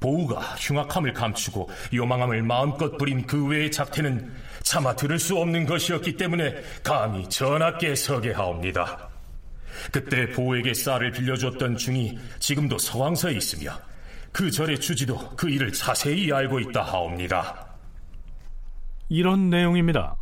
보우가 0.00 0.40
흉악함을 0.58 1.12
감추고 1.12 1.70
요망함을 1.92 2.42
마음껏 2.42 2.96
부린 2.96 3.26
그 3.26 3.46
외의 3.46 3.70
작태는 3.70 4.32
차마 4.62 4.96
들을 4.96 5.18
수 5.18 5.36
없는 5.36 5.66
것이었기 5.66 6.16
때문에 6.16 6.54
감히 6.82 7.28
전하께 7.28 7.94
서게하옵니다. 7.94 9.10
그때 9.92 10.30
보우에게 10.30 10.74
쌀을 10.74 11.12
빌려주었던 11.12 11.76
중이 11.76 12.18
지금도 12.38 12.78
서왕서에 12.78 13.32
있으며 13.34 13.78
그 14.32 14.50
절의 14.50 14.80
주지도 14.80 15.16
그 15.36 15.48
일을 15.48 15.72
자세히 15.72 16.32
알고 16.32 16.60
있다 16.60 16.82
하옵니다. 16.82 17.66
이런 19.08 19.50
내용입니다. 19.50 20.16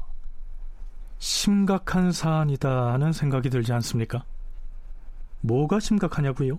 심각한 1.19 2.13
사안이다 2.13 2.93
하는 2.93 3.13
생각이 3.13 3.51
들지 3.51 3.73
않습니까? 3.73 4.25
뭐가 5.41 5.81
심각하냐고요? 5.81 6.59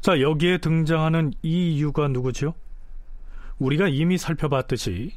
자, 0.00 0.20
여기에 0.20 0.58
등장하는 0.58 1.32
이 1.42 1.74
이유가 1.74 2.08
누구죠? 2.08 2.54
우리가 3.58 3.88
이미 3.88 4.18
살펴봤듯이 4.18 5.12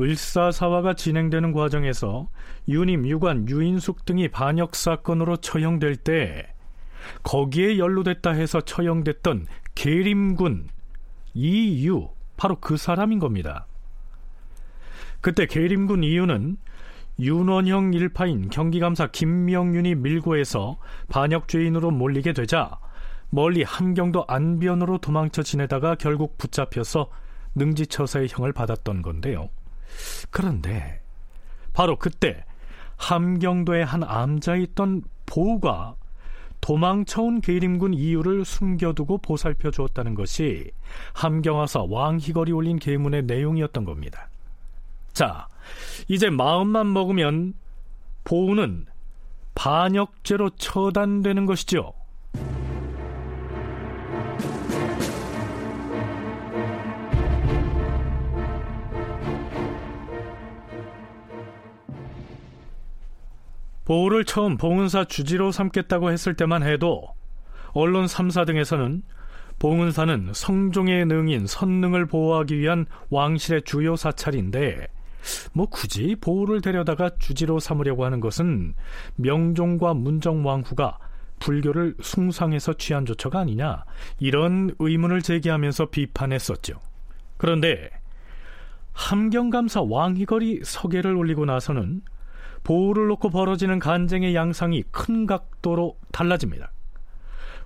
을사사화가 0.00 0.94
진행되는 0.94 1.52
과정에서 1.52 2.28
유님, 2.68 3.06
유관, 3.06 3.48
유인숙 3.48 4.04
등이 4.04 4.28
반역 4.28 4.74
사건으로 4.74 5.36
처형될 5.36 5.96
때 5.96 6.52
거기에 7.22 7.78
연루됐다 7.78 8.30
해서 8.30 8.60
처형됐던 8.60 9.46
계림군 9.74 10.68
이유 11.34 12.08
바로 12.36 12.58
그 12.60 12.76
사람인 12.76 13.18
겁니다. 13.18 13.66
그때 15.20 15.46
계림군 15.46 16.02
이유는 16.02 16.56
윤원형 17.18 17.94
일파인 17.94 18.50
경기감사 18.50 19.08
김명윤이 19.08 19.94
밀고해서 19.96 20.78
반역죄인으로 21.08 21.90
몰리게 21.90 22.32
되자 22.32 22.78
멀리 23.30 23.62
함경도 23.62 24.24
안변으로 24.28 24.98
도망쳐 24.98 25.42
지내다가 25.42 25.94
결국 25.96 26.38
붙잡혀서 26.38 27.10
능지처사의 27.54 28.28
형을 28.30 28.52
받았던 28.52 29.02
건데요. 29.02 29.48
그런데 30.30 31.00
바로 31.72 31.96
그때 31.98 32.44
함경도에 32.96 33.82
한 33.82 34.02
암자에 34.02 34.60
있던 34.62 35.02
보우가 35.26 35.96
도망쳐온 36.60 37.40
계림군 37.40 37.94
이유를 37.94 38.44
숨겨두고 38.44 39.18
보살펴 39.18 39.70
주었다는 39.70 40.14
것이 40.14 40.70
함경하사 41.12 41.84
왕희걸이 41.88 42.52
올린 42.52 42.78
계문의 42.78 43.24
내용이었던 43.24 43.84
겁니다. 43.84 44.30
자, 45.14 45.46
이제 46.08 46.28
마음만 46.28 46.92
먹으면 46.92 47.54
보우는 48.24 48.86
반역죄로 49.54 50.50
처단되는 50.50 51.46
것이죠. 51.46 51.92
보우를 63.84 64.24
처음 64.24 64.56
봉은사 64.56 65.04
주지로 65.04 65.52
삼겠다고 65.52 66.10
했을 66.10 66.34
때만 66.34 66.62
해도 66.62 67.06
언론 67.72 68.06
3사 68.06 68.46
등에서는 68.46 69.02
봉은사는 69.58 70.30
성종의 70.32 71.04
능인 71.06 71.46
선능을 71.46 72.06
보호하기 72.06 72.58
위한 72.58 72.86
왕실의 73.10 73.62
주요 73.62 73.94
사찰인데 73.94 74.88
뭐 75.52 75.66
굳이 75.66 76.16
보우를 76.20 76.60
데려다가 76.60 77.10
주지로 77.18 77.58
삼으려고 77.58 78.04
하는 78.04 78.20
것은 78.20 78.74
명종과 79.16 79.94
문정왕후가 79.94 80.98
불교를 81.40 81.96
숭상해서 82.00 82.74
취한 82.74 83.04
조처가 83.04 83.40
아니냐 83.40 83.84
이런 84.18 84.74
의문을 84.78 85.22
제기하면서 85.22 85.86
비판했었죠. 85.86 86.80
그런데 87.36 87.90
함경감사 88.92 89.82
왕희걸이 89.82 90.60
서계를 90.64 91.16
올리고 91.16 91.44
나서는 91.44 92.02
보우를 92.62 93.08
놓고 93.08 93.30
벌어지는 93.30 93.78
간쟁의 93.78 94.34
양상이 94.34 94.82
큰 94.90 95.26
각도로 95.26 95.98
달라집니다. 96.12 96.72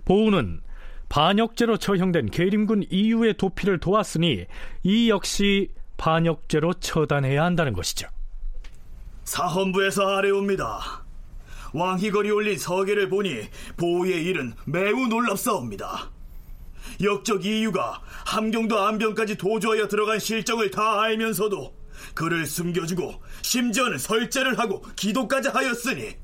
보우는 0.04 0.60
반역죄로 1.08 1.76
처형된 1.76 2.26
계림군 2.26 2.84
이유의 2.90 3.36
도피를 3.36 3.78
도왔으니 3.78 4.46
이 4.82 5.10
역시 5.10 5.70
반역죄로 5.98 6.74
처단해야 6.74 7.44
한다는 7.44 7.74
것이죠. 7.74 8.08
사헌부에서 9.24 10.16
아래옵니다. 10.16 11.04
왕희걸이 11.74 12.30
올린 12.30 12.56
서계를 12.56 13.10
보니 13.10 13.48
보우의 13.76 14.24
일은 14.24 14.54
매우 14.64 15.06
놀랍사옵니다. 15.06 16.10
역적 17.02 17.44
이유가 17.44 18.00
함경도 18.24 18.78
안병까지 18.78 19.36
도주하여 19.36 19.88
들어간 19.88 20.18
실정을 20.18 20.70
다 20.70 21.02
알면서도 21.02 21.76
그를 22.14 22.46
숨겨주고 22.46 23.22
심지어는 23.42 23.98
설제를 23.98 24.58
하고 24.58 24.82
기도까지 24.96 25.48
하였으니 25.48 26.16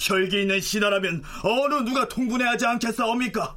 혈기 0.00 0.40
있는 0.42 0.60
신하라면 0.60 1.22
어느 1.44 1.74
누가 1.84 2.08
통분해하지 2.08 2.66
않겠사옵니까? 2.66 3.56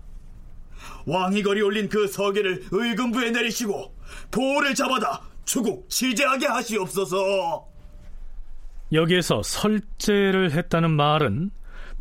왕이거리 1.08 1.62
올린 1.62 1.89
그 1.89 2.08
서계를 2.08 2.66
의금부에 2.70 3.32
내리시고 3.32 3.95
보호를 4.30 4.76
잡아다 4.76 5.22
추국 5.46 5.89
치제하게 5.89 6.48
하시옵소서. 6.48 7.68
여기에서 8.91 9.41
설제를 9.43 10.52
했다는 10.52 10.91
말은 10.91 11.52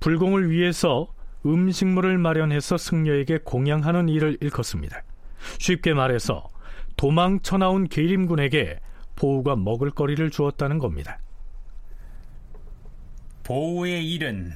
불공을 0.00 0.50
위해서 0.50 1.08
음식물을 1.46 2.18
마련해서 2.18 2.78
승려에게 2.78 3.38
공양하는 3.44 4.08
일을 4.08 4.38
일컫습니다. 4.40 5.02
쉽게 5.58 5.92
말해서 5.94 6.48
도망쳐 6.96 7.58
나온 7.58 7.88
계림군에게 7.88 8.80
보우가 9.16 9.56
먹을거리를 9.56 10.30
주었다는 10.30 10.78
겁니다. 10.78 11.18
보우의 13.42 14.10
일은 14.10 14.52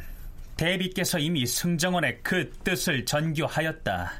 대비께서 0.56 1.18
이미 1.18 1.46
승정원의 1.46 2.20
그 2.22 2.50
뜻을 2.64 3.04
전교하였다. 3.04 4.12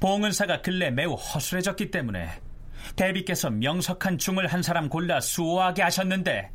봉은사가 0.00 0.62
근래 0.62 0.90
매우 0.90 1.14
허술해졌기 1.14 1.90
때문에 1.90 2.40
대비께서 2.94 3.50
명석한 3.50 4.18
중을 4.18 4.46
한 4.46 4.62
사람 4.62 4.88
골라 4.88 5.20
수호하게 5.20 5.82
하셨는데 5.82 6.50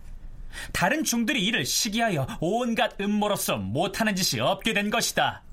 다른 0.72 1.04
중들이 1.04 1.46
이를 1.46 1.66
시기하여 1.66 2.28
온갖 2.40 3.00
음모로서 3.00 3.58
못하는 3.58 4.16
짓이 4.16 4.42
없게 4.42 4.74
된 4.74 4.90
것이다. 4.90 5.44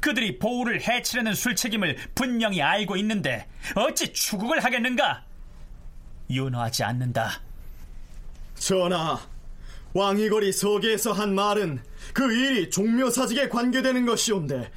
그들이 0.00 0.38
보우를 0.38 0.80
해치려는 0.80 1.34
술책임을 1.34 1.96
분명히 2.14 2.62
알고 2.62 2.96
있는데 2.96 3.46
어찌 3.74 4.12
추국을 4.12 4.64
하겠는가? 4.64 5.24
윤호하지 6.30 6.84
않는다. 6.84 7.40
전하, 8.54 9.20
왕이거리 9.92 10.52
서계에서 10.52 11.12
한 11.12 11.34
말은 11.34 11.82
그 12.14 12.32
일이 12.32 12.70
종묘사직에 12.70 13.48
관계되는 13.48 14.06
것이온데 14.06 14.70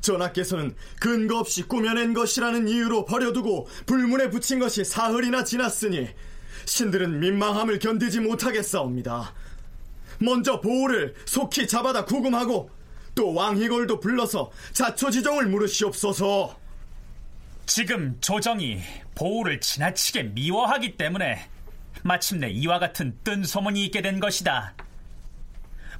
전하께서는 0.00 0.74
근거 1.00 1.38
없이 1.38 1.62
꾸며낸 1.62 2.14
것이라는 2.14 2.68
이유로 2.68 3.04
버려두고 3.04 3.68
불문에 3.86 4.30
붙인 4.30 4.58
것이 4.58 4.84
사흘이나 4.84 5.44
지났으니 5.44 6.08
신들은 6.64 7.20
민망함을 7.20 7.78
견디지 7.78 8.20
못하겠사옵니다. 8.20 9.34
먼저 10.18 10.60
보호를 10.60 11.14
속히 11.24 11.66
잡아다 11.66 12.04
구금하고 12.04 12.70
또 13.14 13.34
왕희걸도 13.34 14.00
불러서 14.00 14.50
자초지정을 14.72 15.46
물으시옵소서. 15.46 16.58
지금 17.66 18.16
조정이 18.20 18.80
보호를 19.14 19.60
지나치게 19.60 20.24
미워하기 20.24 20.96
때문에 20.96 21.48
마침내 22.02 22.50
이와 22.50 22.78
같은 22.78 23.16
뜬 23.22 23.44
소문이 23.44 23.84
있게 23.86 24.02
된 24.02 24.20
것이다. 24.20 24.74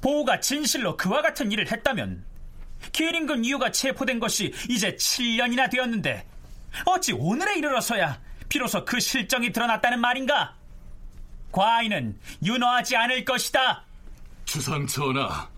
보호가 0.00 0.40
진실로 0.40 0.96
그와 0.96 1.22
같은 1.22 1.52
일을 1.52 1.70
했다면 1.70 2.24
기린군 2.92 3.44
이유가 3.44 3.70
체포된 3.70 4.18
것이 4.20 4.52
이제 4.68 4.94
7년이나 4.96 5.70
되었는데 5.70 6.26
어찌 6.86 7.12
오늘에 7.12 7.58
이르러서야 7.58 8.20
비로소 8.48 8.84
그 8.84 9.00
실정이 9.00 9.52
드러났다는 9.52 10.00
말인가? 10.00 10.56
과인은 11.52 12.18
윤호하지 12.44 12.96
않을 12.96 13.24
것이다. 13.24 13.84
주상 14.44 14.86
전하, 14.86 15.48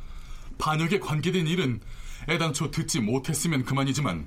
반역에 0.59 0.99
관계된 0.99 1.47
일은 1.47 1.81
애당초 2.29 2.71
듣지 2.71 3.01
못했으면 3.01 3.65
그만이지만 3.65 4.27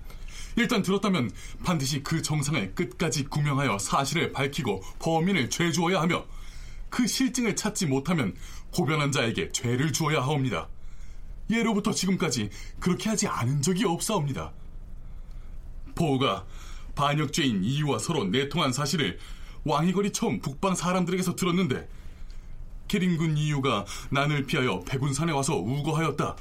일단 0.58 0.82
들었다면 0.82 1.32
반드시 1.64 2.02
그 2.02 2.22
정상을 2.22 2.76
끝까지 2.76 3.26
구명하여 3.26 3.78
사실을 3.78 4.32
밝히고 4.32 4.82
범인을 5.00 5.50
죄 5.50 5.72
주어야 5.72 6.02
하며 6.02 6.26
그 6.90 7.08
실증을 7.08 7.56
찾지 7.56 7.88
못하면 7.88 8.36
고변한 8.72 9.12
자에게 9.12 9.52
죄를 9.52 9.92
주어야 9.92 10.22
하옵니다. 10.22 10.68
예로부터 11.50 11.92
지금까지 11.92 12.50
그렇게 12.80 13.10
하지 13.10 13.28
않은 13.28 13.62
적이 13.62 13.86
없사옵니다. 13.86 14.52
보호가 15.94 16.46
반역죄인 16.96 17.64
이유와 17.64 18.00
서로 18.00 18.26
내통한 18.26 18.72
사실을 18.74 19.20
왕이거리 19.64 20.12
처음 20.12 20.40
북방 20.40 20.76
사람들에게서 20.76 21.36
들었는데 21.36 21.88
계림군 22.88 23.38
이유가 23.38 23.86
난을 24.12 24.46
피하여 24.46 24.80
백운산에 24.82 25.32
와서 25.32 25.56
우거하였다. 25.58 26.36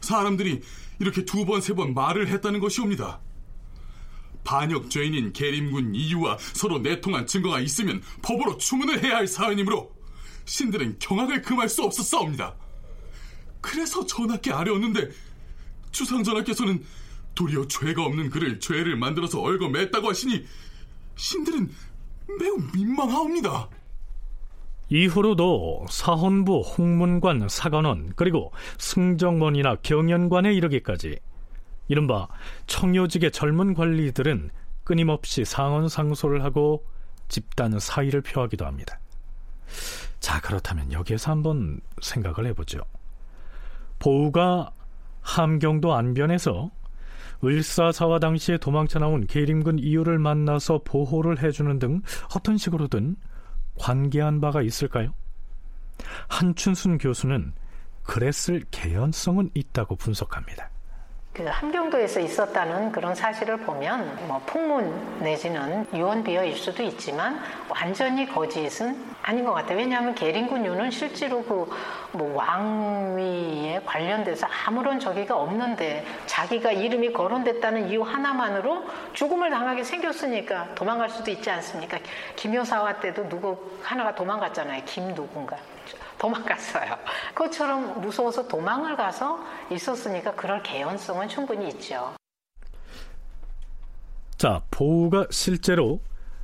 사람들이 0.00 0.62
이렇게 0.98 1.24
두 1.24 1.44
번, 1.44 1.60
세번 1.60 1.94
말을 1.94 2.28
했다는 2.28 2.60
것이옵니다. 2.60 3.20
반역죄인인 4.44 5.32
계림군 5.32 5.94
이유와 5.94 6.38
서로 6.38 6.78
내통한 6.78 7.26
증거가 7.26 7.60
있으면 7.60 8.02
법으로 8.22 8.56
추문을 8.58 9.02
해야 9.02 9.16
할 9.16 9.26
사안이므로 9.26 9.94
신들은 10.44 10.98
경악을 10.98 11.42
금할 11.42 11.68
수 11.68 11.82
없었사옵니다. 11.82 12.56
그래서 13.60 14.04
전하께 14.06 14.52
아뢰었는데 14.52 15.10
주상 15.90 16.22
전하께서는 16.22 16.84
도리어 17.34 17.66
죄가 17.68 18.04
없는 18.04 18.30
그를 18.30 18.60
죄를 18.60 18.96
만들어서 18.96 19.40
얽어맸다고 19.40 20.06
하시니 20.06 20.44
신들은 21.16 21.70
매우 22.38 22.58
민망하옵니다. 22.74 23.68
이후로도 24.88 25.86
사헌부, 25.88 26.60
홍문관, 26.60 27.48
사관원, 27.48 28.12
그리고 28.16 28.52
승정원이나 28.78 29.76
경연관에 29.76 30.52
이르기까지 30.52 31.18
이른바 31.88 32.28
청요직의 32.66 33.30
젊은 33.30 33.74
관리들은 33.74 34.50
끊임없이 34.84 35.44
상언 35.44 35.88
상소를 35.88 36.42
하고 36.42 36.84
집단 37.28 37.78
사의를 37.78 38.22
표하기도 38.22 38.66
합니다. 38.66 38.98
자, 40.18 40.40
그렇다면 40.40 40.92
여기에서 40.92 41.30
한번 41.30 41.80
생각을 42.02 42.46
해보죠. 42.48 42.80
보우가 44.00 44.72
함경도 45.20 45.94
안변에서 45.94 46.70
을사사와 47.44 48.18
당시에 48.18 48.58
도망쳐 48.58 48.98
나온 48.98 49.26
계림군 49.26 49.78
이유를 49.78 50.18
만나서 50.18 50.82
보호를 50.84 51.42
해주는 51.42 51.78
등 51.78 52.02
어떤 52.34 52.58
식으로든 52.58 53.16
관계한 53.78 54.40
바가 54.40 54.62
있을까요? 54.62 55.14
한춘순 56.28 56.98
교수는 56.98 57.52
그랬을 58.02 58.64
개연성은 58.70 59.50
있다고 59.54 59.96
분석합니다. 59.96 60.70
그 61.32 61.44
함경도에서 61.44 62.20
있었다는 62.20 62.92
그런 62.92 63.14
사실을 63.14 63.58
보면 63.58 64.26
뭐 64.26 64.42
풍문 64.46 65.20
내지는 65.20 65.86
유언비어일 65.94 66.56
수도 66.56 66.82
있지만 66.82 67.40
완전히 67.68 68.28
거짓은 68.28 69.10
아닌 69.22 69.44
것 69.44 69.52
같아요. 69.52 69.78
왜냐하면 69.78 70.14
계린군 70.14 70.66
유는 70.66 70.90
실제로 70.90 71.42
그 71.44 71.66
뭐 72.12 72.34
왕위에 72.34 73.80
관련돼서 73.84 74.46
아무런 74.66 74.98
저기가 74.98 75.36
없는데 75.36 76.04
자기가 76.26 76.72
이름이 76.72 77.12
거론됐다는 77.12 77.88
이유 77.88 78.02
하나만으로 78.02 78.84
죽음을 79.12 79.50
당하게 79.50 79.84
생겼으니까 79.84 80.74
도망갈 80.74 81.08
수도 81.10 81.30
있지 81.30 81.50
않습니까? 81.50 81.98
김효사와 82.36 83.00
때도 83.00 83.28
누구 83.28 83.56
하나가 83.82 84.14
도망갔잖아요. 84.14 84.82
김 84.86 85.14
누군가. 85.14 85.56
도망갔어요. 86.20 86.96
그것처럼 87.34 88.00
무서워서 88.00 88.46
도망을 88.46 88.96
가서 88.96 89.40
있었으니까 89.72 90.34
그럴 90.34 90.62
개연성은 90.62 91.28
충분히 91.28 91.68
있죠. 91.70 92.14
자, 94.36 94.62
보우가 94.70 95.26
실제로 95.30 96.00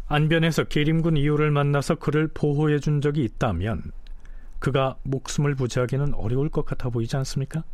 안변에서 0.09 0.65
계림군 0.65 1.17
이유를 1.17 1.51
만나서 1.51 1.97
그를 1.97 2.29
보호해 2.29 2.79
준 2.79 3.01
적이 3.01 3.25
있다면 3.25 3.93
그가 4.59 4.97
목숨을 5.03 5.55
부지하기는 5.55 6.15
어려울 6.15 6.49
것 6.49 6.65
같아 6.65 6.89
보이지 6.89 7.17
않습니까? 7.17 7.65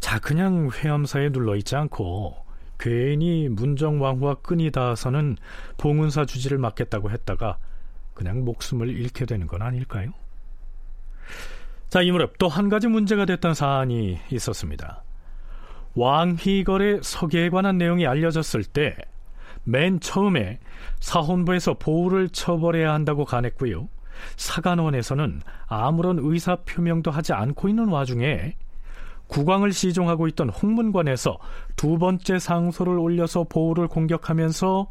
자, 0.00 0.18
그냥 0.20 0.70
회암사에 0.72 1.30
눌러 1.30 1.56
있지 1.56 1.76
않고 1.76 2.36
괜히 2.78 3.48
문정왕후와 3.48 4.36
끈이 4.36 4.70
닿아서는 4.70 5.36
봉은사 5.76 6.26
주지를 6.26 6.58
맡겠다고 6.58 7.10
했다가 7.10 7.58
그냥 8.14 8.44
목숨을 8.44 8.88
잃게 8.88 9.26
되는 9.26 9.46
건 9.46 9.62
아닐까요? 9.62 10.12
자, 11.88 12.02
이 12.02 12.10
무렵 12.10 12.38
또 12.38 12.48
한 12.48 12.68
가지 12.68 12.86
문제가 12.86 13.24
됐던 13.24 13.54
사안이 13.54 14.18
있었습니다. 14.30 15.02
왕휘걸의 15.94 17.00
서계에 17.02 17.48
관한 17.48 17.78
내용이 17.78 18.06
알려졌을 18.06 18.64
때 18.64 18.96
맨 19.68 20.00
처음에 20.00 20.60
사헌부에서 21.00 21.74
보호를 21.74 22.30
처벌해야 22.30 22.92
한다고 22.92 23.26
간했고요. 23.26 23.88
사관원에서는 24.36 25.42
아무런 25.66 26.18
의사 26.20 26.56
표명도 26.56 27.10
하지 27.10 27.34
않고 27.34 27.68
있는 27.68 27.88
와중에 27.88 28.56
국왕을 29.26 29.72
시종하고 29.72 30.26
있던 30.28 30.48
홍문관에서 30.48 31.38
두 31.76 31.98
번째 31.98 32.38
상소를 32.38 32.98
올려서 32.98 33.44
보호를 33.44 33.88
공격하면서 33.88 34.90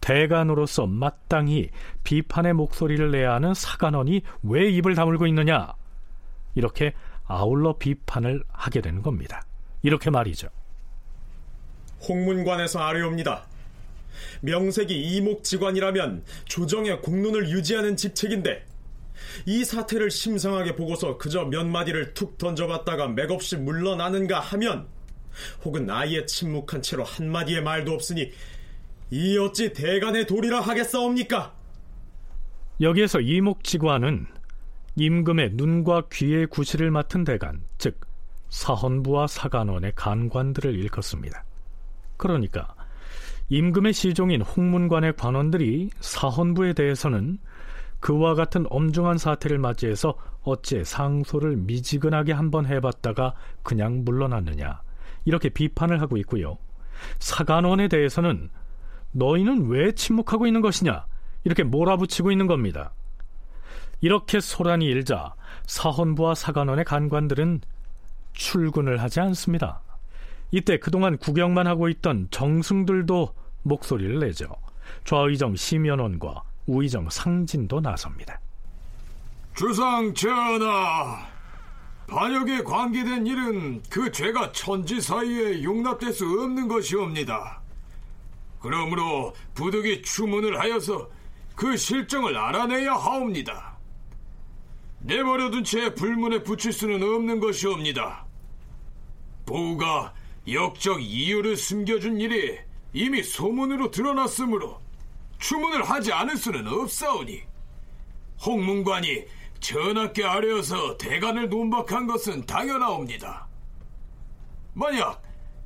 대관으로서 0.00 0.86
마땅히 0.86 1.70
비판의 2.04 2.52
목소리를 2.52 3.10
내야 3.10 3.34
하는 3.34 3.52
사관원이 3.52 4.22
왜 4.44 4.70
입을 4.70 4.94
다물고 4.94 5.26
있느냐 5.26 5.72
이렇게 6.54 6.94
아울러 7.24 7.76
비판을 7.78 8.44
하게 8.48 8.80
되는 8.80 9.02
겁니다. 9.02 9.42
이렇게 9.82 10.10
말이죠. 10.10 10.48
홍문관에서 12.08 12.80
아뢰옵니다. 12.80 13.46
명색이 14.42 15.16
이목지관이라면 15.16 16.24
조정의 16.46 17.02
공론을 17.02 17.50
유지하는 17.50 17.96
직책인데 17.96 18.64
이 19.46 19.64
사태를 19.64 20.10
심상하게 20.10 20.76
보고서 20.76 21.18
그저 21.18 21.44
몇 21.44 21.64
마디를 21.64 22.14
툭 22.14 22.38
던져봤다가 22.38 23.08
맥없이 23.08 23.56
물러나는가 23.56 24.40
하면 24.40 24.86
혹은 25.64 25.88
아예 25.90 26.26
침묵한 26.26 26.82
채로 26.82 27.04
한마디의 27.04 27.62
말도 27.62 27.92
없으니 27.92 28.30
이 29.10 29.38
어찌 29.38 29.72
대간의 29.72 30.26
도리라 30.26 30.60
하겠사옵니까? 30.60 31.54
여기에서 32.80 33.20
이목지관은 33.20 34.26
임금의 34.96 35.50
눈과 35.54 36.04
귀의 36.12 36.46
구실을 36.46 36.90
맡은 36.90 37.24
대간, 37.24 37.62
즉 37.78 38.00
사헌부와 38.48 39.26
사관원의 39.26 39.92
간관들을 39.96 40.74
일컫습니다. 40.74 41.44
그러니까 42.16 42.74
임금의 43.48 43.92
시종인 43.92 44.42
홍문관의 44.42 45.16
관원들이 45.16 45.90
사헌부에 46.00 46.74
대해서는 46.74 47.38
그와 48.00 48.34
같은 48.34 48.66
엄중한 48.68 49.18
사태를 49.18 49.58
맞이해서 49.58 50.14
어째 50.42 50.84
상소를 50.84 51.56
미지근하게 51.56 52.32
한번 52.32 52.66
해봤다가 52.66 53.34
그냥 53.62 54.04
물러났느냐 54.04 54.82
이렇게 55.24 55.48
비판을 55.48 56.00
하고 56.00 56.16
있고요. 56.18 56.58
사관원에 57.18 57.88
대해서는 57.88 58.50
너희는 59.12 59.68
왜 59.68 59.92
침묵하고 59.92 60.46
있는 60.46 60.60
것이냐 60.60 61.06
이렇게 61.44 61.62
몰아붙이고 61.62 62.30
있는 62.30 62.46
겁니다. 62.46 62.92
이렇게 64.00 64.40
소란이 64.40 64.84
일자 64.84 65.34
사헌부와 65.66 66.34
사관원의 66.34 66.84
간관들은 66.84 67.60
출근을 68.32 69.00
하지 69.00 69.20
않습니다. 69.20 69.80
이때 70.50 70.78
그동안 70.78 71.16
구경만 71.18 71.66
하고 71.66 71.88
있던 71.88 72.28
정승들도 72.30 73.34
목소리를 73.62 74.18
내죠. 74.20 74.46
좌의정 75.04 75.56
심연원과 75.56 76.42
우의정 76.66 77.08
상진도 77.10 77.80
나섭니다. 77.80 78.38
주상 79.54 80.12
전하, 80.14 81.26
반역에 82.06 82.62
관계된 82.62 83.26
일은 83.26 83.82
그 83.88 84.10
죄가 84.10 84.52
천지 84.52 85.00
사이에 85.00 85.62
용납될 85.62 86.12
수 86.12 86.24
없는 86.24 86.68
것이옵니다. 86.68 87.60
그러므로 88.60 89.34
부득이 89.54 90.02
추문을 90.02 90.58
하여서 90.58 91.08
그 91.54 91.76
실정을 91.76 92.36
알아내야 92.36 92.94
하옵니다. 92.94 93.73
내버려둔 95.04 95.64
채 95.64 95.94
불문에 95.94 96.42
붙일 96.42 96.72
수는 96.72 97.02
없는 97.02 97.38
것이옵니다. 97.38 98.24
보우가 99.44 100.14
역적 100.50 101.02
이유를 101.02 101.56
숨겨준 101.56 102.20
일이 102.20 102.58
이미 102.94 103.22
소문으로 103.22 103.90
드러났으므로 103.90 104.80
추문을 105.38 105.82
하지 105.84 106.12
않을 106.12 106.36
수는 106.38 106.66
없사오니 106.66 107.42
홍문관이 108.44 109.24
전하께 109.60 110.24
아뢰어서 110.24 110.96
대간을 110.96 111.50
논박한 111.50 112.06
것은 112.06 112.46
당연하옵니다. 112.46 113.46
만약 114.72 115.22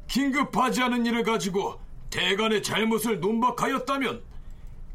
긴급하지 0.09 0.83
않은 0.83 1.07
일을 1.07 1.23
가지고 1.23 1.81
대간의 2.11 2.63
잘못을 2.65 3.21
논박하였다면 3.21 4.23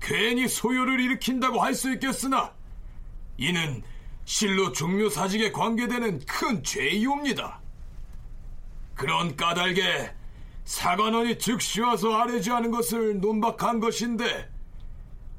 괜히 0.02 0.50
소요를 0.50 1.00
일으킨다고 1.00 1.62
할 1.62 1.74
수 1.74 1.94
있겠으나 1.94 2.54
이는 3.38 3.82
실로 4.26 4.72
종묘 4.72 5.10
사직에 5.10 5.52
관계되는 5.52 6.20
큰 6.26 6.64
죄이옵니다. 6.64 7.60
그런 8.96 9.36
까닭에 9.36 10.14
사관원이 10.66 11.40
즉시 11.40 11.82
와서 11.82 12.14
아뢰지 12.14 12.52
않은 12.52 12.72
것을 12.72 13.20
논박한 13.20 13.80
것인데 13.80 14.50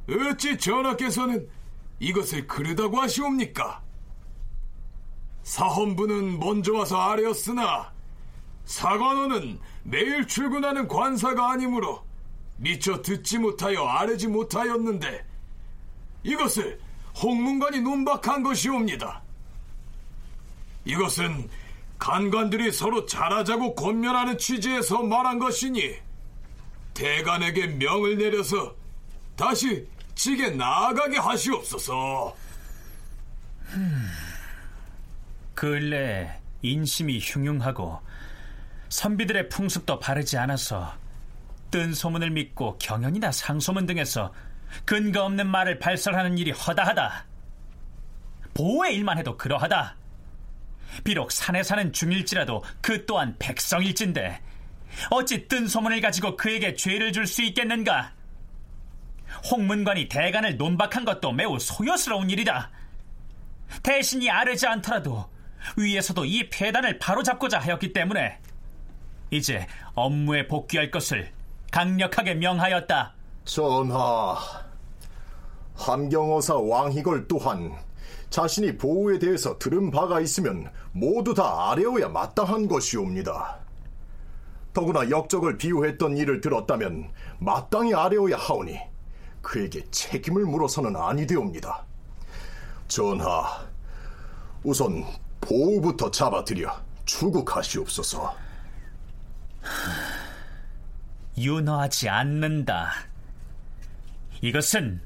어찌 0.09 0.59
전하께서는 0.59 1.49
이것을 1.99 2.47
그르다고 2.47 3.01
하시옵니까? 3.01 3.83
사헌부는 5.45 6.39
먼저 6.39 6.75
와서 6.75 7.01
아뢰었으나 7.01 7.93
사관원은 8.65 9.59
매일 9.85 10.27
출근하는 10.27 10.89
관사가 10.89 11.53
아니므로 11.53 12.05
미처 12.57 13.03
듣지 13.03 13.39
못하여 13.39 13.85
아뢰지 13.85 14.29
못하였는데 14.29 15.25
이것을 16.23 16.81
홍문관이 17.21 17.81
논박한 17.81 18.43
것이옵니다. 18.43 19.23
이것은 20.85 21.49
간관들이 21.99 22.73
서로 22.73 23.07
잘하자고 23.07 23.75
권면하는 23.75 24.37
취지에서 24.37 25.03
말한 25.03 25.39
것이니 25.39 25.95
대간에게 26.93 27.69
명을 27.69 28.19
내려서 28.19 28.75
다시 29.37 29.87
직에 30.15 30.51
나아가게 30.51 31.19
하시옵소서. 31.19 32.37
음, 33.73 34.09
근래 35.55 36.41
인심이 36.63 37.19
흉흉하고 37.21 38.01
선비들의 38.89 39.49
풍습도 39.49 39.99
바르지 39.99 40.39
않아서 40.39 40.93
뜬 41.71 41.93
소문을 41.93 42.31
믿고 42.31 42.79
경연이나 42.79 43.33
상소문 43.33 43.87
등에서 43.87 44.33
근거 44.85 45.25
없는 45.25 45.47
말을 45.47 45.79
발설하는 45.79 46.39
일이 46.39 46.51
허다하다. 46.51 47.27
보호의 48.55 48.95
일만 48.95 49.19
해도 49.19 49.37
그러하다. 49.37 49.97
비록 51.03 51.33
산에 51.33 51.63
사는 51.63 51.93
중일지라도 51.93 52.63
그 52.81 53.05
또한 53.05 53.35
백성일진데 53.39 54.41
어찌 55.11 55.49
뜬 55.49 55.67
소문을 55.67 56.01
가지고 56.01 56.37
그에게 56.37 56.75
죄를 56.75 57.13
줄 57.13 57.27
수 57.27 57.43
있겠는가? 57.43 58.13
홍문관이 59.51 60.09
대간을 60.09 60.57
논박한 60.57 61.05
것도 61.05 61.33
매우 61.33 61.59
소요스러운 61.59 62.31
일이다. 62.31 62.71
대신이 63.83 64.31
아르지 64.31 64.67
않더라도 64.67 65.29
위에서도 65.77 66.25
이 66.25 66.49
폐단을 66.51 66.99
바로잡고자 66.99 67.59
하였기 67.59 67.93
때문에 67.93 68.39
이제 69.31 69.67
업무에 69.95 70.47
복귀할 70.47 70.91
것을 70.91 71.33
강력하게 71.73 72.35
명하였다. 72.35 73.15
전하, 73.45 74.37
함경어사 75.75 76.57
왕희걸 76.57 77.29
또한 77.29 77.73
자신이 78.31 78.79
보호에 78.79 79.19
대해서 79.19 79.59
들은 79.59 79.91
바가 79.91 80.21
있으면 80.21 80.71
모두 80.93 81.35
다 81.35 81.71
아뢰어야 81.71 82.09
마땅한 82.09 82.69
것이옵니다. 82.69 83.59
더구나 84.73 85.09
역적을 85.09 85.59
비호했던 85.59 86.17
일을 86.17 86.41
들었다면 86.41 87.13
마땅히 87.39 87.95
아뢰어야 87.95 88.37
하오니 88.37 88.79
그에게 89.43 89.85
책임을 89.91 90.47
물어서는 90.47 90.97
아니되옵니다. 90.97 91.85
전하, 92.89 93.67
우선 94.63 95.05
보호부터 95.41 96.11
잡아들여 96.11 96.75
출국하시옵소서. 97.05 98.35
윤허하지 101.37 102.09
않는다. 102.09 103.14
이것은 104.45 105.01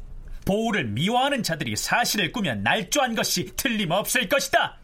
보호를 0.45 0.84
미워하는 0.86 1.45
자들이 1.45 1.76
사실을 1.76 2.32
꾸며 2.32 2.57
날조한 2.57 3.14
것이 3.14 3.55
틀림없을 3.55 4.28
것이다. 4.28 4.76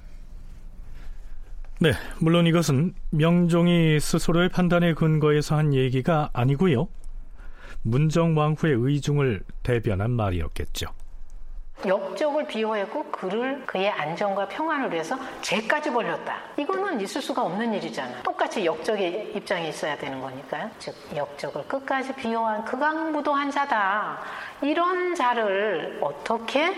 네, 1.80 1.92
물론 2.20 2.46
이것은 2.46 2.94
명종이 3.10 3.98
스스로의 3.98 4.50
판단에 4.50 4.94
근거해서 4.94 5.56
한 5.56 5.74
얘기가 5.74 6.30
아니고요. 6.32 6.88
문정왕후의 7.82 8.74
의중을 8.78 9.42
대변한 9.64 10.12
말이었겠죠. 10.12 10.86
역적을 11.86 12.46
비호했고 12.46 13.04
그를 13.10 13.62
그의 13.66 13.90
안전과 13.90 14.48
평안을 14.48 14.92
위해서 14.92 15.18
죄까지 15.42 15.90
벌렸다. 15.92 16.38
이거는 16.56 17.00
있을 17.02 17.20
수가 17.20 17.42
없는 17.42 17.74
일이잖아. 17.74 18.22
똑같이 18.22 18.64
역적의 18.64 19.32
입장에 19.34 19.68
있어야 19.68 19.96
되는 19.98 20.20
거니까요. 20.20 20.70
즉 20.78 20.94
역적을 21.14 21.68
끝까지 21.68 22.14
비호한 22.14 22.64
극악무도한 22.64 23.50
자다. 23.50 24.18
이런 24.62 25.14
자를 25.14 25.98
어떻게 26.00 26.74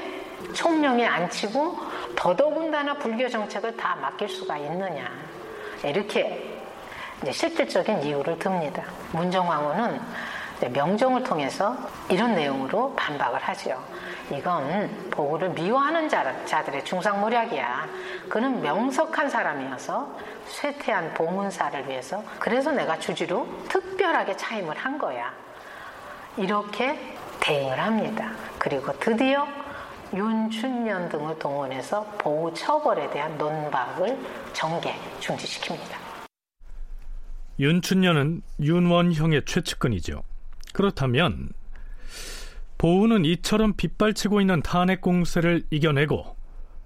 총령에 0.54 1.06
앉히고 1.06 1.78
더더군다나 2.16 2.94
불교 2.94 3.28
정책을 3.28 3.76
다 3.76 3.96
맡길 4.00 4.28
수가 4.28 4.58
있느냐. 4.58 5.08
이렇게 5.84 6.58
실질적인 7.30 8.02
이유를 8.02 8.40
듭니다. 8.40 8.82
문정왕후는 9.12 10.00
명종을 10.72 11.22
통해서 11.22 11.76
이런 12.08 12.34
내용으로 12.34 12.94
반박을 12.96 13.38
하죠. 13.40 13.80
이건 14.30 14.90
보고를 15.10 15.50
미워하는 15.50 16.08
자들의 16.08 16.84
중상모략이야. 16.84 17.88
그는 18.28 18.60
명석한 18.60 19.30
사람이어서 19.30 20.18
쇠퇴한 20.46 21.14
보문사를 21.14 21.88
위해서 21.88 22.24
그래서 22.38 22.72
내가 22.72 22.98
주지로 22.98 23.46
특별하게 23.68 24.36
차임을 24.36 24.76
한 24.76 24.98
거야. 24.98 25.32
이렇게 26.36 27.16
대응을 27.40 27.78
합니다. 27.78 28.32
그리고 28.58 28.92
드디어 28.98 29.46
윤춘년 30.12 31.08
등을 31.08 31.38
동원해서 31.38 32.04
보호 32.18 32.52
처벌에 32.52 33.10
대한 33.10 33.38
논박을 33.38 34.18
전개 34.52 34.94
중지시킵니다. 35.20 36.06
윤춘년은 37.58 38.42
윤원형의 38.60 39.44
최측근이죠. 39.46 40.22
그렇다면 40.72 41.48
보우는 42.78 43.24
이처럼 43.24 43.74
빗발치고 43.74 44.40
있는 44.40 44.60
탄핵 44.62 45.00
공세를 45.00 45.64
이겨내고 45.70 46.36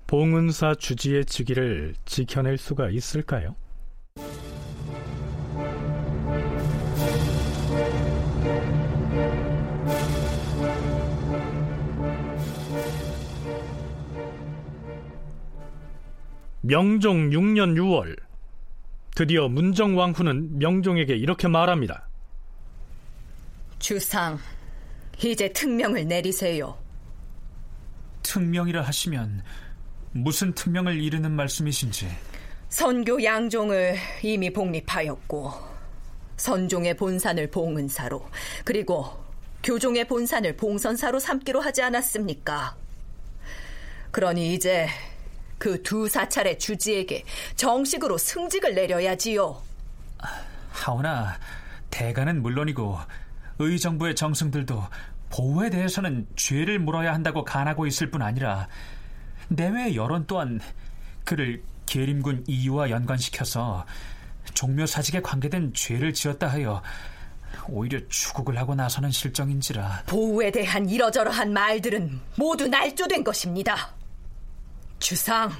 봉은사 0.06 0.74
주지의 0.74 1.24
직위를 1.24 1.94
지켜낼 2.04 2.58
수가 2.58 2.90
있을까요? 2.90 3.54
명종 16.62 17.30
6년 17.30 17.74
6월 17.74 18.16
드디어 19.16 19.48
문정왕후는 19.48 20.58
명종에게 20.58 21.16
이렇게 21.16 21.48
말합니다. 21.48 22.06
주상, 23.78 24.38
이제 25.28 25.52
특명을 25.52 26.06
내리세요. 26.06 26.78
특명이라 28.22 28.82
하시면 28.82 29.42
무슨 30.12 30.54
특명을 30.54 31.00
이르는 31.00 31.32
말씀이신지. 31.32 32.08
선교 32.68 33.22
양종을 33.22 33.96
이미 34.22 34.52
복립하였고 34.52 35.52
선종의 36.36 36.96
본산을 36.96 37.50
봉은사로 37.50 38.28
그리고 38.64 39.10
교종의 39.62 40.06
본산을 40.06 40.56
봉선사로 40.56 41.18
삼기로 41.18 41.60
하지 41.60 41.82
않았습니까? 41.82 42.76
그러니 44.10 44.54
이제 44.54 44.88
그 45.58 45.82
두 45.82 46.08
사찰의 46.08 46.58
주지에게 46.58 47.24
정식으로 47.56 48.16
승직을 48.16 48.74
내려야지요. 48.74 49.62
하오나 50.70 51.38
대가는 51.90 52.40
물론이고 52.40 52.98
의정부의 53.58 54.14
정승들도 54.14 54.82
보호에 55.30 55.70
대해서는 55.70 56.26
죄를 56.36 56.78
물어야 56.78 57.14
한다고 57.14 57.44
간하고 57.44 57.86
있을 57.86 58.10
뿐 58.10 58.22
아니라 58.22 58.68
내외 59.48 59.94
여론 59.94 60.24
또한 60.26 60.60
그를 61.24 61.62
계림군 61.86 62.44
이유와 62.46 62.90
연관시켜서 62.90 63.84
종묘사직에 64.54 65.20
관계된 65.22 65.72
죄를 65.74 66.12
지었다 66.12 66.48
하여 66.48 66.82
오히려 67.68 68.00
추국을 68.08 68.58
하고 68.58 68.74
나서는 68.74 69.10
실정인지라 69.10 70.04
보호에 70.06 70.50
대한 70.50 70.88
이러저러한 70.88 71.52
말들은 71.52 72.20
모두 72.36 72.68
날조된 72.68 73.24
것입니다. 73.24 73.94
주상, 74.98 75.50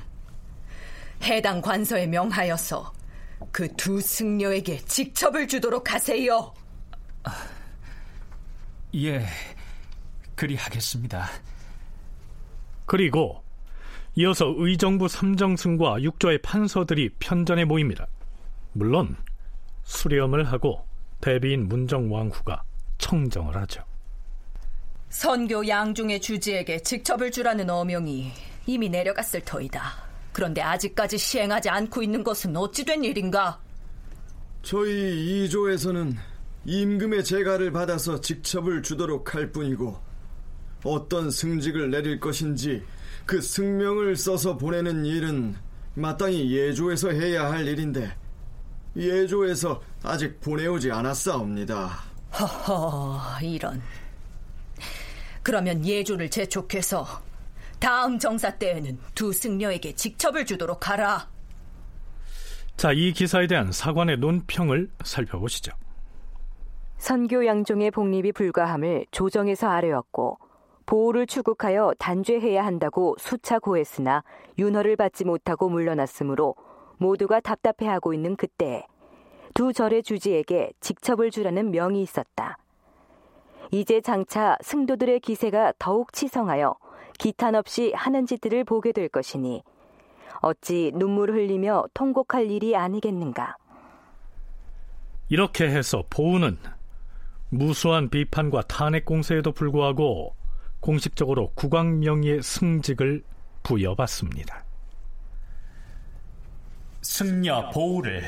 해당 1.23 1.61
관서에 1.61 2.07
명하여서 2.07 2.93
그 3.53 3.69
두 3.77 4.01
승려에게 4.01 4.79
직첩을 4.85 5.49
주도록 5.49 5.93
하세요. 5.93 6.53
예, 8.95 9.25
그리하겠습니다. 10.41 11.29
그리고 12.87 13.43
이어서 14.17 14.55
의정부 14.57 15.07
삼정승과 15.07 16.03
육조의 16.03 16.39
판서들이 16.39 17.11
편전에 17.19 17.67
모입니다. 17.67 18.07
물론 18.73 19.17
수렴을 19.85 20.51
하고 20.51 20.87
대비인 21.21 21.69
문정왕후가 21.69 22.63
청정을 22.97 23.55
하죠. 23.59 23.85
선교 25.11 25.67
양중의 25.67 26.23
주지에게 26.23 26.83
직첩을 26.83 27.31
주라는 27.31 27.69
어명이 27.69 28.33
이미 28.67 28.89
내려갔을 28.89 29.43
터이다. 29.43 29.93
그런데 30.33 30.63
아직까지 30.63 31.19
시행하지 31.19 31.69
않고 31.69 32.03
있는 32.03 32.25
것은 32.25 32.57
어찌된 32.57 33.05
일인가? 33.05 33.61
저희 34.63 35.45
이조에서는 35.45 36.17
임금의 36.65 37.25
재가를 37.25 37.73
받아서 37.73 38.21
직첩을 38.23 38.83
주도록 38.83 39.35
할 39.35 39.51
뿐이고 39.53 40.10
어떤 40.85 41.31
승직을 41.31 41.91
내릴 41.91 42.21
것인지 42.21 42.83
그 43.27 43.41
승명을 43.41 44.17
써서 44.17 44.57
보내는 44.57 45.05
일은 45.05 45.55
마땅히 45.95 46.57
예조에서 46.57 47.11
해야 47.11 47.51
할 47.51 47.67
일인데 47.67 48.15
예조에서 48.97 49.83
아직 50.03 50.41
보내오지 50.41 50.91
않았사옵니다. 50.91 51.91
허허, 52.39 53.41
이런. 53.43 53.83
그러면 55.43 55.85
예조를 55.85 56.31
재촉해서 56.31 57.07
다음 57.79 58.19
정사 58.19 58.57
때에는 58.57 58.99
두 59.15 59.33
승려에게 59.33 59.95
직첩을 59.95 60.45
주도록 60.45 60.89
하라. 60.89 61.29
자, 62.77 62.93
이 62.93 63.13
기사에 63.13 63.47
대한 63.47 63.73
사관의 63.73 64.19
논평을 64.19 64.91
살펴보시죠. 65.05 65.73
선교 66.99 67.47
양종의 67.47 67.91
복립이 67.91 68.33
불가함을 68.33 69.07
조정에서 69.11 69.69
아뢰었고 69.69 70.39
보호를 70.91 71.29
추국하여 71.29 71.95
단죄해야 72.01 72.67
한다고 72.67 73.15
수차 73.17 73.61
고했으나 73.61 74.25
윤허를 74.59 74.97
받지 74.97 75.25
못하고 75.25 75.69
물러났으므로 75.69 76.57
모두가 76.99 77.39
답답해하고 77.39 78.13
있는 78.13 78.35
그때 78.35 78.85
두 79.55 79.73
절의 79.73 80.03
주지에게 80.03 80.73
직첩을 80.81 81.31
주라는 81.31 81.71
명이 81.71 82.03
있었다. 82.03 82.59
이제 83.71 84.01
장차 84.01 84.57
승도들의 84.63 85.21
기세가 85.21 85.75
더욱 85.79 86.13
치성하여 86.13 86.75
기탄 87.19 87.55
없이 87.55 87.93
하는 87.95 88.27
짓들을 88.27 88.65
보게 88.65 88.91
될 88.91 89.09
것이니 89.09 89.63
어찌 90.41 90.91
눈물 90.97 91.31
흘리며 91.31 91.85
통곡할 91.95 92.51
일이 92.51 92.75
아니겠는가. 92.75 93.57
이렇게 95.29 95.69
해서 95.71 96.03
보우는 96.11 96.59
무수한 97.49 98.11
비판과 98.11 98.63
탄핵 98.63 99.05
공세에도 99.05 99.53
불구하고 99.53 100.40
공식적으로 100.81 101.53
국왕명의의 101.55 102.43
승직을 102.43 103.23
부여받습니다. 103.63 104.65
승려 107.03 107.71
보우를 107.71 108.25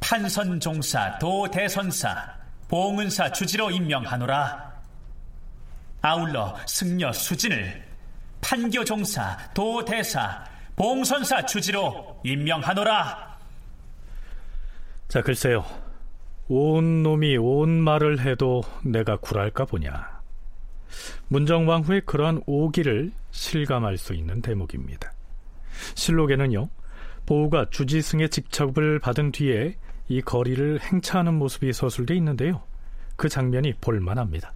판선종사 0.00 1.18
도대선사 1.18 2.40
봉은사 2.68 3.32
주지로 3.32 3.70
임명하노라. 3.70 4.70
아울러 6.02 6.56
승려 6.66 7.12
수진을 7.12 7.84
판교종사 8.40 9.36
도대사 9.52 10.44
봉선사 10.76 11.44
주지로 11.44 12.20
임명하노라. 12.24 13.38
자, 15.08 15.20
글쎄요. 15.20 15.64
온 16.48 17.02
놈이 17.02 17.36
온 17.36 17.82
말을 17.82 18.20
해도 18.20 18.62
내가 18.82 19.16
굴할까 19.16 19.66
보냐. 19.66 20.19
문정왕후의 21.28 22.02
그러한 22.06 22.42
오기를 22.46 23.12
실감할 23.30 23.96
수 23.96 24.14
있는 24.14 24.42
대목입니다. 24.42 25.12
실록에는요, 25.94 26.68
보우가 27.26 27.66
주지승의 27.70 28.30
직첩을 28.30 28.98
받은 28.98 29.32
뒤에 29.32 29.76
이 30.08 30.20
거리를 30.20 30.80
행차하는 30.80 31.34
모습이 31.34 31.72
서술돼 31.72 32.14
있는데요. 32.16 32.62
그 33.16 33.28
장면이 33.28 33.74
볼만합니다. 33.80 34.52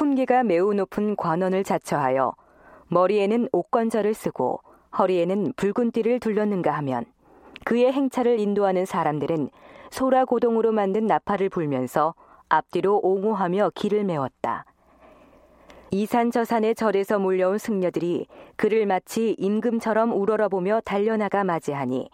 품계가 0.00 0.44
매우 0.44 0.72
높은 0.72 1.14
관원을 1.14 1.62
자처하여 1.62 2.32
머리에는 2.88 3.50
옥관절을 3.52 4.14
쓰고 4.14 4.60
허리에는 4.96 5.52
붉은 5.56 5.90
띠를 5.90 6.20
둘렀는가 6.20 6.72
하면 6.78 7.04
그의 7.66 7.92
행차를 7.92 8.40
인도하는 8.40 8.86
사람들은 8.86 9.50
소라 9.90 10.24
고동으로 10.24 10.72
만든 10.72 11.04
나팔을 11.04 11.50
불면서 11.50 12.14
앞뒤로 12.48 12.98
옹호하며 13.02 13.72
길을 13.74 14.04
메웠다. 14.04 14.64
이산 15.90 16.30
저산의 16.30 16.76
절에서 16.76 17.18
몰려온 17.18 17.58
승려들이 17.58 18.26
그를 18.56 18.86
마치 18.86 19.36
임금처럼 19.38 20.14
우러러보며 20.14 20.80
달려나가 20.82 21.44
맞이하니 21.44 22.08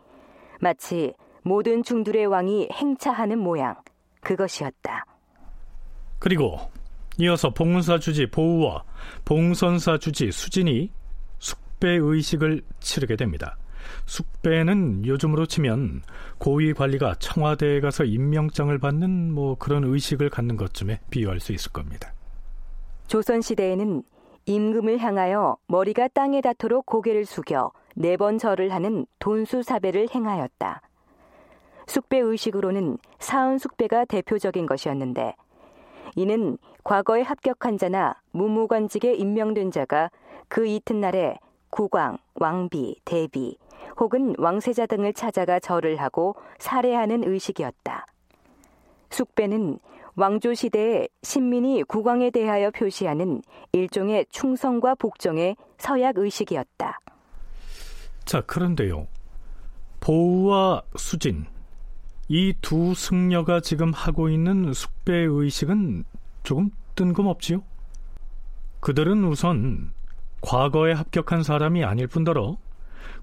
마치 0.60 1.14
모든 1.42 1.84
중들의 1.84 2.26
왕이 2.26 2.70
행차하는 2.72 3.38
모양 3.38 3.76
그것이었다. 4.22 5.04
그리고 6.18 6.58
이어서 7.18 7.50
봉사 7.50 7.98
주지 7.98 8.26
보우와 8.26 8.84
봉선사 9.24 9.98
주지 9.98 10.30
수진이 10.30 10.90
숙배 11.38 11.88
의식을 12.00 12.62
치르게 12.80 13.16
됩니다. 13.16 13.56
숙배는 14.06 15.06
요즘으로 15.06 15.46
치면 15.46 16.02
고위 16.38 16.72
관리가 16.72 17.14
청와대에 17.16 17.80
가서 17.80 18.04
임명장을 18.04 18.76
받는 18.78 19.32
뭐 19.32 19.56
그런 19.56 19.84
의식을 19.84 20.28
갖는 20.30 20.56
것쯤에 20.56 21.00
비유할 21.10 21.40
수 21.40 21.52
있을 21.52 21.72
겁니다. 21.72 22.12
조선 23.06 23.40
시대에는 23.40 24.02
임금을 24.46 24.98
향하여 24.98 25.56
머리가 25.68 26.08
땅에 26.08 26.40
닿도록 26.40 26.86
고개를 26.86 27.24
숙여 27.24 27.72
네 27.94 28.16
번 28.16 28.38
절을 28.38 28.72
하는 28.72 29.06
돈수 29.18 29.62
사배를 29.62 30.08
행하였다. 30.14 30.82
숙배 31.86 32.18
의식으로는 32.18 32.98
사은 33.18 33.58
숙배가 33.58 34.04
대표적인 34.04 34.66
것이었는데 34.66 35.34
이는 36.16 36.58
과거에 36.86 37.22
합격한 37.22 37.78
자나 37.78 38.14
무무관직에 38.30 39.12
임명된 39.14 39.72
자가 39.72 40.08
그 40.46 40.68
이튿날에 40.68 41.36
국왕, 41.68 42.18
왕비, 42.36 43.00
대비 43.04 43.58
혹은 43.98 44.36
왕세자 44.38 44.86
등을 44.86 45.12
찾아가 45.12 45.58
절을 45.58 45.96
하고 45.96 46.36
살해하는 46.60 47.24
의식이었다. 47.28 48.06
숙배는 49.10 49.80
왕조 50.14 50.54
시대에 50.54 51.08
신민이 51.24 51.82
국왕에 51.82 52.30
대하여 52.30 52.70
표시하는 52.70 53.42
일종의 53.72 54.26
충성과 54.30 54.94
복종의 54.94 55.56
서약 55.78 56.18
의식이었다. 56.18 57.00
자, 58.24 58.40
그런데요. 58.42 59.08
보우와 59.98 60.84
수진, 60.94 61.46
이 62.28 62.54
두 62.62 62.94
승려가 62.94 63.58
지금 63.58 63.92
하고 63.92 64.28
있는 64.28 64.72
숙배 64.72 65.12
의식은 65.16 66.04
조금 66.46 66.70
뜬금없지요? 66.94 67.60
그들은 68.78 69.24
우선 69.24 69.92
과거에 70.40 70.92
합격한 70.92 71.42
사람이 71.42 71.82
아닐 71.84 72.06
뿐더러 72.06 72.56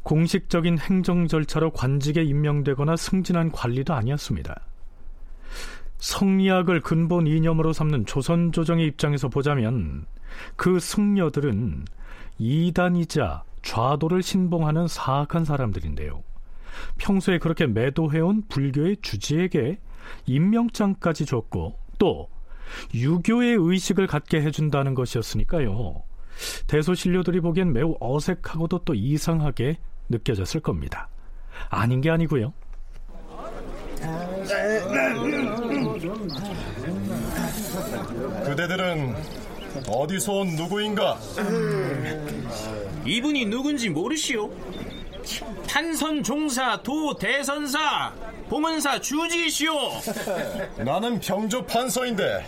공식적인 0.03 0.78
행정 0.78 1.30
절차로 1.30 1.71
관직에 1.71 2.21
임명되거나 2.21 2.97
승진한 2.97 3.53
관리도 3.53 3.93
아니었습니다. 3.93 4.59
성리학을 5.99 6.82
근본 6.82 7.26
이념으로 7.26 7.71
삼는 7.71 8.07
조선 8.07 8.51
조정의 8.51 8.86
입장에서 8.88 9.30
보자면 9.30 10.05
그 10.57 10.82
승려들은 10.82 11.86
이단이자 12.39 13.43
좌도를 13.61 14.21
신봉하는 14.21 14.89
사악한 14.89 15.45
사람들인데요. 15.45 16.24
평소에 16.97 17.38
그렇게 17.39 17.67
매도해온 17.67 18.43
불교의 18.49 18.97
주지에게 19.01 19.80
임명장까지 20.26 21.26
줬고 21.26 21.80
또 21.97 22.32
유교의 22.93 23.55
의식을 23.59 24.07
갖게 24.07 24.41
해준다는 24.41 24.93
것이었으니까요. 24.95 26.03
대소신료들이 26.68 27.41
보기엔 27.41 27.74
매우 27.74 27.95
어색하고도 27.99 28.80
또 28.86 28.93
이상하게 28.93 29.78
느껴졌을 30.09 30.59
겁니다. 30.59 31.09
아닌 31.70 32.01
게 32.01 32.09
아니고요. 32.09 32.53
그대들은 38.45 39.16
어디서 39.88 40.34
온 40.34 40.55
누구인가? 40.55 41.18
이분이 43.05 43.45
누군지 43.45 43.89
모르시오? 43.89 44.49
판선 45.67 46.24
종사 46.24 46.82
도 46.82 47.15
대선사 47.15 48.13
봉은사 48.49 48.99
주지시오. 48.99 49.74
나는 50.84 51.19
병조 51.19 51.65
판서인데 51.65 52.45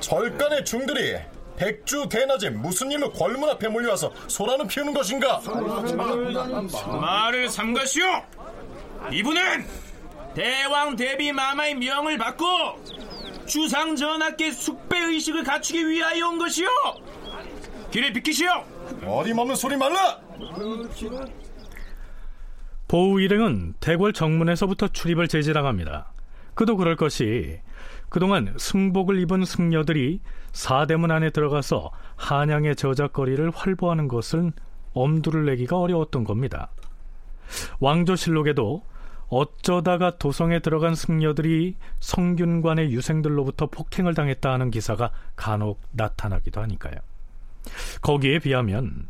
절간의 0.00 0.64
중들이 0.64 1.16
백주 1.56 2.08
대낮에 2.08 2.50
무슨 2.50 2.90
일로 2.90 3.10
궐문 3.12 3.48
앞에 3.50 3.68
몰려와서 3.68 4.12
소란을 4.28 4.66
피우는 4.68 4.94
것인가? 4.94 5.40
말을 7.00 7.48
삼가시오. 7.48 8.04
이분은 9.12 9.66
대왕 10.34 10.94
대비 10.96 11.32
마마의 11.32 11.74
명을 11.74 12.16
받고 12.16 12.44
주상 13.46 13.96
전하께 13.96 14.52
숙배 14.52 14.98
의식을 14.98 15.42
갖추기 15.42 15.88
위하여 15.88 16.28
온 16.28 16.38
것이오. 16.38 16.68
길을 17.90 18.12
비키시오. 18.12 18.64
어림없는 19.04 19.56
소리 19.56 19.76
말라. 19.76 20.20
보우 22.88 23.20
일행은 23.20 23.74
대궐 23.80 24.14
정문에서부터 24.14 24.88
출입을 24.88 25.28
제지당합니다. 25.28 26.10
그도 26.54 26.76
그럴 26.76 26.96
것이 26.96 27.60
그동안 28.08 28.54
승복을 28.56 29.20
입은 29.20 29.44
승려들이 29.44 30.20
사대문 30.52 31.10
안에 31.10 31.30
들어가서 31.30 31.90
한양의 32.16 32.76
저작거리를 32.76 33.50
활보하는 33.54 34.08
것은 34.08 34.52
엄두를 34.94 35.44
내기가 35.44 35.78
어려웠던 35.78 36.24
겁니다. 36.24 36.70
왕조실록에도 37.78 38.82
어쩌다가 39.28 40.16
도성에 40.16 40.60
들어간 40.60 40.94
승려들이 40.94 41.76
성균관의 42.00 42.90
유생들로부터 42.92 43.66
폭행을 43.66 44.14
당했다 44.14 44.50
하는 44.50 44.70
기사가 44.70 45.10
간혹 45.36 45.82
나타나기도 45.92 46.62
하니까요. 46.62 46.94
거기에 48.00 48.38
비하면 48.38 49.08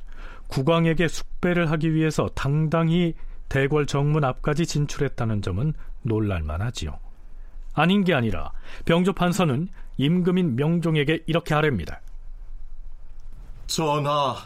국왕에게 0.49 1.07
숙배를 1.07 1.71
하기 1.71 1.95
위해서 1.95 2.29
당당히 2.35 3.15
대궐 3.49 3.87
정문 3.87 4.25
앞까지 4.25 4.67
진출했다는 4.67 5.43
점은 5.43 5.75
놀랄만하지요. 6.03 6.99
아닌 7.75 8.05
게 8.05 8.15
아니라 8.15 8.53
병조 8.85 9.13
판서는 9.13 9.69
임금인 9.97 10.57
명종에게 10.57 11.25
이렇게 11.27 11.55
아뢰입니다. 11.55 12.01
전하, 13.67 14.37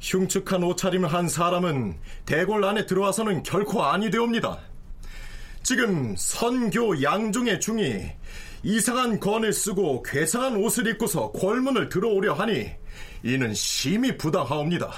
흉측한 0.00 0.62
옷차림을 0.62 1.12
한 1.12 1.28
사람은 1.28 1.98
대궐 2.26 2.64
안에 2.64 2.86
들어와서는 2.86 3.42
결코 3.42 3.84
아니 3.84 4.10
되옵니다. 4.10 4.58
지금 5.62 6.14
선교 6.16 7.02
양중의 7.02 7.60
중이 7.60 8.10
이상한 8.62 9.18
건을 9.18 9.52
쓰고 9.52 10.02
괴상한 10.02 10.56
옷을 10.56 10.86
입고서 10.86 11.30
골문을 11.32 11.88
들어오려 11.88 12.34
하니 12.34 12.70
이는 13.22 13.52
심히 13.54 14.16
부당하옵니다. 14.16 14.90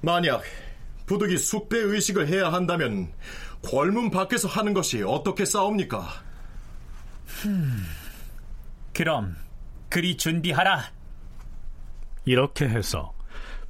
만약 0.00 0.42
부득이 1.08 1.38
숙배 1.38 1.78
의식을 1.78 2.28
해야 2.28 2.52
한다면 2.52 3.10
골문 3.62 4.10
밖에서 4.10 4.46
하는 4.46 4.74
것이 4.74 5.02
어떻게 5.02 5.44
싸웁니까? 5.44 6.06
흠, 7.26 7.82
그럼 8.92 9.34
그리 9.88 10.16
준비하라. 10.16 10.92
이렇게 12.24 12.68
해서 12.68 13.14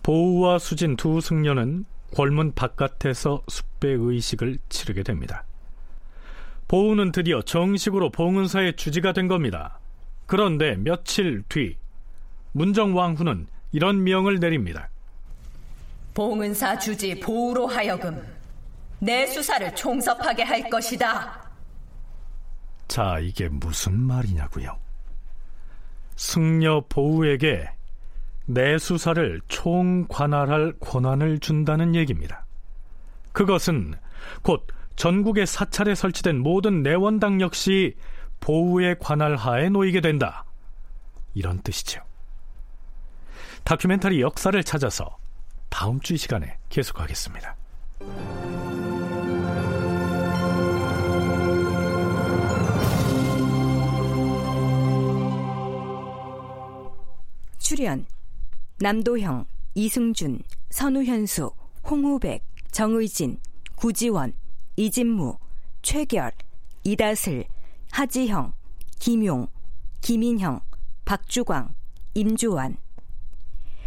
보우와 0.03 0.59
수진 0.59 0.97
두 0.97 1.20
승려는 1.20 1.84
골문 2.12 2.53
바깥에서 2.55 3.43
숙배 3.47 3.89
의식을 3.89 4.59
치르게 4.68 5.05
됩니다. 5.05 5.45
보우는 6.66 7.12
드디어 7.12 7.41
정식으로 7.41 8.11
봉은사의 8.11 8.76
주지가 8.76 9.12
된 9.12 9.28
겁니다. 9.28 9.78
그런데 10.26 10.76
며칠 10.76 11.43
뒤 11.49 11.76
문정왕후는 12.53 13.47
이런 13.72 14.03
명을 14.03 14.41
내립니다. 14.41 14.91
봉은사 16.19 16.77
주지 16.81 17.21
보우로 17.21 17.69
하여금 17.69 18.21
내 18.99 19.25
수사를 19.25 19.73
총섭하게 19.77 20.43
할 20.43 20.69
것이다. 20.69 21.49
자, 22.89 23.21
이게 23.21 23.49
무슨 23.49 23.97
말이냐고요? 23.97 24.77
승려 26.16 26.83
보우에게 26.89 27.71
내 28.47 28.79
수사를 28.79 29.41
총관할할 29.47 30.75
권한을 30.81 31.39
준다는 31.39 31.95
얘기입니다. 31.95 32.45
그것은 33.31 33.95
곧 34.43 34.66
전국에 34.97 35.47
사찰에 35.47 35.95
설치된 35.95 36.41
모든 36.41 36.83
내원당 36.83 37.41
역시 37.41 37.95
보우의 38.41 38.97
관할 38.99 39.37
하에 39.37 39.69
놓이게 39.69 40.01
된다. 40.01 40.45
이런 41.35 41.61
뜻이죠. 41.62 42.03
다큐멘터리 43.62 44.21
역사를 44.21 44.61
찾아서 44.64 45.18
다음 45.69 46.01
주 46.01 46.14
이 46.14 46.19
시간에 46.19 46.59
계속하겠습니다. 46.69 47.57
출연 57.59 58.07
남도형, 58.81 59.45
이승준, 59.75 60.43
선우현수, 60.71 61.51
홍우백, 61.89 62.45
정의진, 62.71 63.39
구지원, 63.77 64.33
이진무, 64.77 65.39
최결, 65.83 66.33
이다슬, 66.85 67.45
하지형, 67.91 68.53
김용, 68.99 69.49
김인형, 70.01 70.61
박주광, 71.05 71.75
임주환 72.14 72.77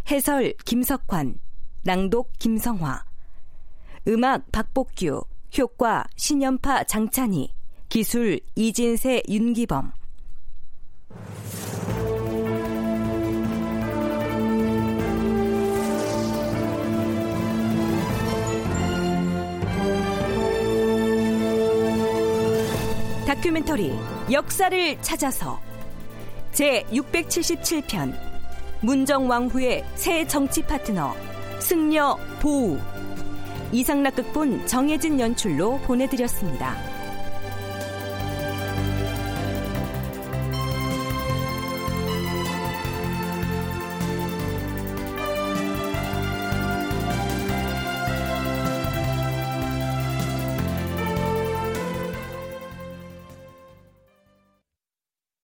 해설 0.10 0.54
김석환, 0.66 1.40
낭독 1.84 2.32
김성화. 2.40 3.04
음악 4.08 4.52
박복규, 4.52 5.24
효과 5.58 6.06
신연파 6.16 6.84
장찬희, 6.84 7.54
기술 7.90 8.40
이진세 8.56 9.24
윤기범. 9.28 9.92
다큐멘터리 23.26 23.94
역사를 24.32 25.02
찾아서 25.02 25.60
제 26.52 26.84
677편 26.92 28.14
문정왕후의 28.82 29.86
새 29.96 30.28
정치 30.28 30.62
파트너 30.62 31.31
승려 31.62 32.18
보우 32.40 32.78
이상락 33.72 34.16
극본 34.16 34.68
정혜진 34.68 35.20
연출로 35.20 35.78
보내드렸습니다. 35.80 37.01